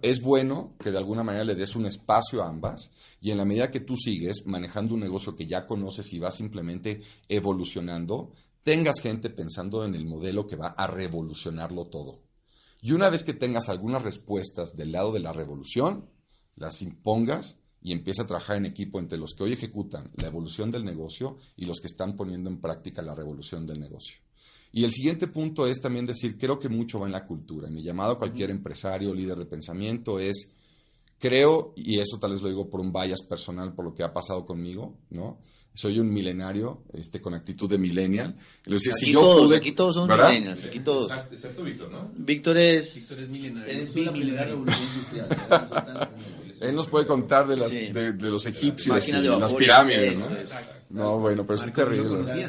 Es 0.00 0.22
bueno 0.22 0.76
que 0.80 0.92
de 0.92 0.98
alguna 0.98 1.24
manera 1.24 1.44
le 1.44 1.56
des 1.56 1.74
un 1.74 1.86
espacio 1.86 2.42
a 2.42 2.48
ambas 2.48 2.92
y 3.20 3.32
en 3.32 3.38
la 3.38 3.44
medida 3.44 3.70
que 3.70 3.80
tú 3.80 3.96
sigues 3.96 4.46
manejando 4.46 4.94
un 4.94 5.00
negocio 5.00 5.34
que 5.34 5.46
ya 5.46 5.66
conoces 5.66 6.12
y 6.12 6.20
vas 6.20 6.36
simplemente 6.36 7.02
evolucionando, 7.28 8.32
tengas 8.62 9.00
gente 9.00 9.28
pensando 9.28 9.84
en 9.84 9.94
el 9.94 10.04
modelo 10.04 10.46
que 10.46 10.56
va 10.56 10.68
a 10.68 10.86
revolucionarlo 10.86 11.86
todo. 11.86 12.22
Y 12.80 12.92
una 12.92 13.10
vez 13.10 13.24
que 13.24 13.34
tengas 13.34 13.68
algunas 13.68 14.02
respuestas 14.02 14.76
del 14.76 14.92
lado 14.92 15.10
de 15.10 15.20
la 15.20 15.32
revolución, 15.32 16.08
las 16.58 16.82
impongas 16.82 17.60
y 17.82 17.92
empieza 17.92 18.22
a 18.22 18.26
trabajar 18.26 18.56
en 18.56 18.66
equipo 18.66 18.98
entre 18.98 19.18
los 19.18 19.34
que 19.34 19.44
hoy 19.44 19.52
ejecutan 19.52 20.10
la 20.16 20.26
evolución 20.26 20.70
del 20.70 20.84
negocio 20.84 21.38
y 21.56 21.66
los 21.66 21.80
que 21.80 21.86
están 21.86 22.16
poniendo 22.16 22.50
en 22.50 22.60
práctica 22.60 23.02
la 23.02 23.14
revolución 23.14 23.66
del 23.66 23.80
negocio. 23.80 24.18
Y 24.72 24.84
el 24.84 24.92
siguiente 24.92 25.28
punto 25.28 25.66
es 25.66 25.80
también 25.80 26.04
decir, 26.04 26.36
creo 26.36 26.58
que 26.58 26.68
mucho 26.68 27.00
va 27.00 27.06
en 27.06 27.12
la 27.12 27.26
cultura. 27.26 27.68
Mi 27.68 27.82
llamado 27.82 28.12
a 28.12 28.18
cualquier 28.18 28.50
empresario, 28.50 29.14
líder 29.14 29.38
de 29.38 29.46
pensamiento 29.46 30.18
es, 30.18 30.52
creo, 31.18 31.72
y 31.76 31.98
eso 31.98 32.18
tal 32.18 32.32
vez 32.32 32.42
lo 32.42 32.48
digo 32.48 32.68
por 32.68 32.80
un 32.80 32.92
bias 32.92 33.22
personal, 33.22 33.72
por 33.72 33.86
lo 33.86 33.94
que 33.94 34.02
ha 34.02 34.12
pasado 34.12 34.44
conmigo, 34.44 34.98
¿no? 35.10 35.38
Soy 35.72 36.00
un 36.00 36.12
milenario, 36.12 36.82
este, 36.92 37.20
con 37.20 37.34
actitud 37.34 37.70
de 37.70 37.78
millennial. 37.78 38.36
aquí, 38.66 38.78
si 38.78 39.12
todos, 39.12 39.52
aquí 39.52 39.72
todos 39.72 39.94
somos 39.94 40.10
millennials, 40.10 40.64
aquí 40.64 40.80
todos. 40.80 41.10
Excepto 41.30 41.62
Víctor, 41.62 41.90
¿no? 41.90 42.10
Víctor 42.16 42.58
es... 42.58 42.94
Víctor 42.94 43.20
es 43.20 43.28
milenario. 43.28 43.72
Él 43.72 43.80
es 43.80 43.94
la 43.94 44.12
primera 44.12 44.44
revolución 44.44 44.82
industrial. 44.82 45.28
Él 46.60 46.74
nos 46.74 46.88
puede 46.88 47.06
contar 47.06 47.46
de, 47.46 47.56
las, 47.56 47.70
de, 47.70 48.12
los 48.18 48.46
egipcios 48.46 49.08
y 49.08 49.12
las 49.12 49.54
pirámides, 49.54 50.18
¿no? 50.18 50.28
No, 50.90 51.18
bueno, 51.18 51.44
pero 51.44 51.56
es 51.60 51.72
terrible. 51.72 52.48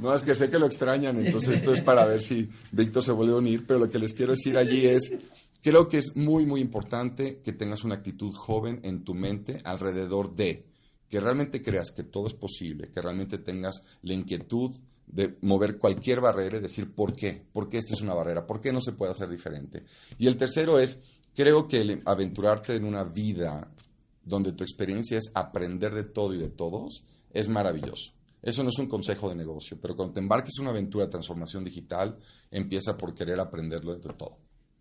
no, 0.00 0.14
es 0.14 0.22
que 0.22 0.34
sé 0.34 0.50
que 0.50 0.58
lo 0.58 0.66
extrañan, 0.66 1.24
entonces 1.24 1.54
esto 1.54 1.72
es 1.72 1.80
para 1.80 2.04
ver 2.04 2.22
si 2.22 2.50
Víctor 2.70 3.02
se 3.02 3.12
vuelve 3.12 3.32
a 3.32 3.36
unir, 3.36 3.64
pero 3.66 3.78
lo 3.78 3.90
que 3.90 3.98
les 3.98 4.12
quiero 4.12 4.32
decir 4.32 4.58
allí 4.58 4.84
es, 4.86 5.10
Creo 5.66 5.88
que 5.88 5.98
es 5.98 6.14
muy, 6.14 6.46
muy 6.46 6.60
importante 6.60 7.40
que 7.40 7.52
tengas 7.52 7.82
una 7.82 7.96
actitud 7.96 8.32
joven 8.32 8.78
en 8.84 9.02
tu 9.02 9.14
mente 9.14 9.58
alrededor 9.64 10.32
de 10.32 10.64
que 11.08 11.18
realmente 11.18 11.60
creas 11.60 11.90
que 11.90 12.04
todo 12.04 12.28
es 12.28 12.34
posible, 12.34 12.88
que 12.92 13.02
realmente 13.02 13.38
tengas 13.38 13.82
la 14.02 14.14
inquietud 14.14 14.72
de 15.08 15.36
mover 15.40 15.76
cualquier 15.78 16.20
barrera 16.20 16.58
y 16.58 16.60
decir 16.60 16.94
por 16.94 17.16
qué, 17.16 17.44
por 17.52 17.68
qué 17.68 17.78
esto 17.78 17.94
es 17.94 18.00
una 18.00 18.14
barrera, 18.14 18.46
por 18.46 18.60
qué 18.60 18.72
no 18.72 18.80
se 18.80 18.92
puede 18.92 19.10
hacer 19.10 19.28
diferente. 19.28 19.82
Y 20.18 20.28
el 20.28 20.36
tercero 20.36 20.78
es, 20.78 21.00
creo 21.36 21.68
que 21.68 21.78
el 21.78 22.02
aventurarte 22.06 22.74
en 22.74 22.84
una 22.84 23.04
vida 23.04 23.70
donde 24.24 24.52
tu 24.52 24.64
experiencia 24.64 25.18
es 25.18 25.30
aprender 25.34 25.94
de 25.94 26.04
todo 26.04 26.34
y 26.34 26.38
de 26.38 26.48
todos, 26.48 27.04
es 27.32 27.48
maravilloso. 27.48 28.12
Eso 28.42 28.62
no 28.62 28.70
es 28.70 28.78
un 28.78 28.88
consejo 28.88 29.28
de 29.28 29.34
negocio, 29.34 29.78
pero 29.80 29.94
cuando 29.94 30.14
te 30.14 30.20
embarques 30.20 30.54
en 30.58 30.62
una 30.62 30.70
aventura 30.70 31.04
de 31.04 31.10
transformación 31.10 31.64
digital, 31.64 32.16
empieza 32.50 32.96
por 32.96 33.14
querer 33.14 33.38
aprenderlo 33.38 33.94
de 33.94 34.00
todo. 34.00 34.38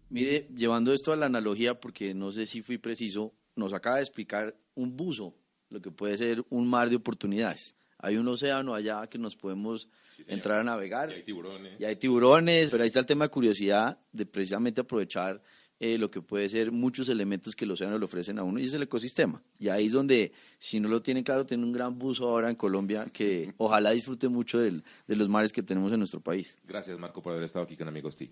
Mire, 0.09 0.47
llevando 0.55 0.93
esto 0.93 1.11
a 1.11 1.15
la 1.15 1.25
analogía, 1.25 1.79
porque 1.79 2.13
no 2.13 2.31
sé 2.31 2.45
si 2.45 2.61
fui 2.61 2.77
preciso, 2.77 3.33
nos 3.55 3.73
acaba 3.73 3.97
de 3.97 4.03
explicar 4.03 4.55
un 4.75 4.95
buzo, 4.95 5.35
lo 5.69 5.81
que 5.81 5.91
puede 5.91 6.17
ser 6.17 6.45
un 6.49 6.67
mar 6.67 6.89
de 6.89 6.97
oportunidades. 6.97 7.75
Hay 7.97 8.17
un 8.17 8.27
océano 8.27 8.75
allá 8.75 9.07
que 9.07 9.17
nos 9.17 9.35
podemos 9.35 9.89
entrar 10.27 10.59
a 10.59 10.63
navegar. 10.63 11.11
Y 11.11 11.15
hay 11.15 11.23
tiburones. 11.23 11.79
Y 11.79 11.85
hay 11.85 11.95
tiburones, 11.95 12.69
pero 12.69 12.83
ahí 12.83 12.87
está 12.87 12.99
el 12.99 13.05
tema 13.05 13.25
de 13.25 13.31
curiosidad, 13.31 13.99
de 14.11 14.25
precisamente 14.25 14.81
aprovechar 14.81 15.41
eh, 15.79 15.97
lo 15.97 16.09
que 16.09 16.21
puede 16.21 16.49
ser 16.49 16.71
muchos 16.71 17.09
elementos 17.09 17.55
que 17.55 17.65
el 17.65 17.71
océano 17.71 17.97
le 17.97 18.05
ofrecen 18.05 18.39
a 18.39 18.43
uno 18.43 18.59
y 18.59 18.65
es 18.65 18.73
el 18.73 18.83
ecosistema. 18.83 19.43
Y 19.59 19.69
ahí 19.69 19.87
es 19.87 19.91
donde, 19.91 20.31
si 20.59 20.79
no 20.79 20.87
lo 20.87 21.01
tienen 21.01 21.23
claro, 21.23 21.45
tiene 21.45 21.63
un 21.63 21.73
gran 21.73 21.97
buzo 21.97 22.29
ahora 22.29 22.49
en 22.49 22.55
Colombia 22.55 23.05
que 23.11 23.53
ojalá 23.57 23.91
disfrute 23.91 24.29
mucho 24.29 24.59
del, 24.59 24.83
de 25.07 25.15
los 25.15 25.29
mares 25.29 25.51
que 25.51 25.63
tenemos 25.63 25.91
en 25.91 25.99
nuestro 25.99 26.21
país. 26.21 26.55
Gracias, 26.63 26.97
Marco, 26.97 27.21
por 27.21 27.33
haber 27.33 27.45
estado 27.45 27.65
aquí 27.65 27.75
con 27.75 27.87
Amigos 27.87 28.15
TIC. 28.15 28.31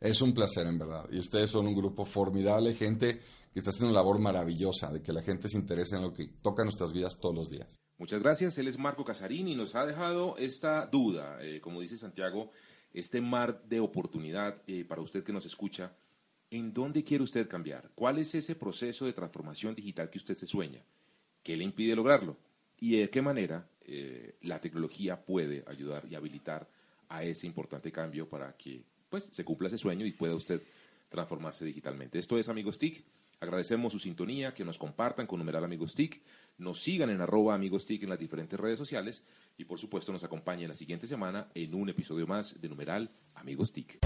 Es 0.00 0.22
un 0.22 0.32
placer, 0.32 0.66
en 0.66 0.78
verdad. 0.78 1.06
Y 1.12 1.18
ustedes 1.18 1.50
son 1.50 1.66
un 1.66 1.74
grupo 1.74 2.06
formidable, 2.06 2.74
gente 2.74 3.18
que 3.52 3.58
está 3.58 3.68
haciendo 3.68 3.90
una 3.90 4.00
labor 4.00 4.18
maravillosa, 4.18 4.90
de 4.90 5.02
que 5.02 5.12
la 5.12 5.22
gente 5.22 5.48
se 5.48 5.58
interese 5.58 5.96
en 5.96 6.02
lo 6.02 6.12
que 6.12 6.26
toca 6.40 6.64
nuestras 6.64 6.94
vidas 6.94 7.18
todos 7.20 7.34
los 7.34 7.50
días. 7.50 7.82
Muchas 7.98 8.22
gracias. 8.22 8.56
Él 8.56 8.68
es 8.68 8.78
Marco 8.78 9.04
Casarini 9.04 9.52
y 9.52 9.56
nos 9.56 9.74
ha 9.74 9.84
dejado 9.84 10.38
esta 10.38 10.86
duda, 10.86 11.36
eh, 11.42 11.60
como 11.60 11.82
dice 11.82 11.98
Santiago, 11.98 12.50
este 12.94 13.20
mar 13.20 13.62
de 13.68 13.80
oportunidad 13.80 14.62
eh, 14.66 14.86
para 14.86 15.02
usted 15.02 15.22
que 15.22 15.34
nos 15.34 15.44
escucha. 15.44 15.92
¿En 16.50 16.72
dónde 16.72 17.04
quiere 17.04 17.22
usted 17.22 17.48
cambiar? 17.48 17.90
¿Cuál 17.94 18.18
es 18.18 18.34
ese 18.34 18.56
proceso 18.56 19.06
de 19.06 19.12
transformación 19.12 19.74
digital 19.74 20.10
que 20.10 20.18
usted 20.18 20.36
se 20.36 20.46
sueña? 20.46 20.82
¿Qué 21.42 21.56
le 21.56 21.64
impide 21.64 21.94
lograrlo? 21.94 22.36
¿Y 22.78 22.98
de 22.98 23.10
qué 23.10 23.22
manera 23.22 23.68
eh, 23.84 24.34
la 24.42 24.60
tecnología 24.60 25.20
puede 25.20 25.64
ayudar 25.66 26.04
y 26.10 26.14
habilitar 26.14 26.68
a 27.08 27.24
ese 27.24 27.46
importante 27.46 27.92
cambio 27.92 28.28
para 28.28 28.56
que 28.56 28.82
pues 29.08 29.28
se 29.32 29.44
cumpla 29.44 29.68
ese 29.68 29.78
sueño 29.78 30.06
y 30.06 30.12
pueda 30.12 30.34
usted 30.34 30.62
transformarse 31.08 31.64
digitalmente. 31.64 32.18
Esto 32.18 32.38
es 32.38 32.48
Amigos 32.48 32.78
TIC. 32.78 33.04
Agradecemos 33.40 33.92
su 33.92 33.98
sintonía, 33.98 34.54
que 34.54 34.64
nos 34.64 34.78
compartan 34.78 35.26
con 35.26 35.38
numeral 35.38 35.64
Amigos 35.64 35.94
TIC, 35.94 36.22
nos 36.60 36.80
sigan 36.82 37.10
en 37.10 37.20
arroba 37.20 37.54
Amigos 37.54 37.86
TIC 37.86 38.04
en 38.04 38.10
las 38.10 38.18
diferentes 38.18 38.58
redes 38.60 38.78
sociales 38.78 39.24
y 39.56 39.64
por 39.64 39.78
supuesto 39.78 40.12
nos 40.12 40.24
acompañen 40.24 40.68
la 40.68 40.74
siguiente 40.74 41.06
semana 41.06 41.48
en 41.54 41.74
un 41.74 41.88
episodio 41.88 42.26
más 42.26 42.60
de 42.60 42.68
numeral 42.68 43.10
Amigos 43.34 43.72
TIC. 43.72 43.98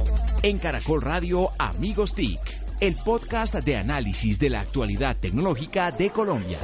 En 0.42 0.58
Caracol 0.58 1.02
Radio 1.02 1.50
Amigos 1.58 2.14
TIC, 2.14 2.40
el 2.80 2.96
podcast 3.04 3.54
de 3.56 3.76
análisis 3.76 4.38
de 4.38 4.50
la 4.50 4.60
actualidad 4.60 5.16
tecnológica 5.18 5.90
de 5.90 6.10
Colombia. 6.10 6.58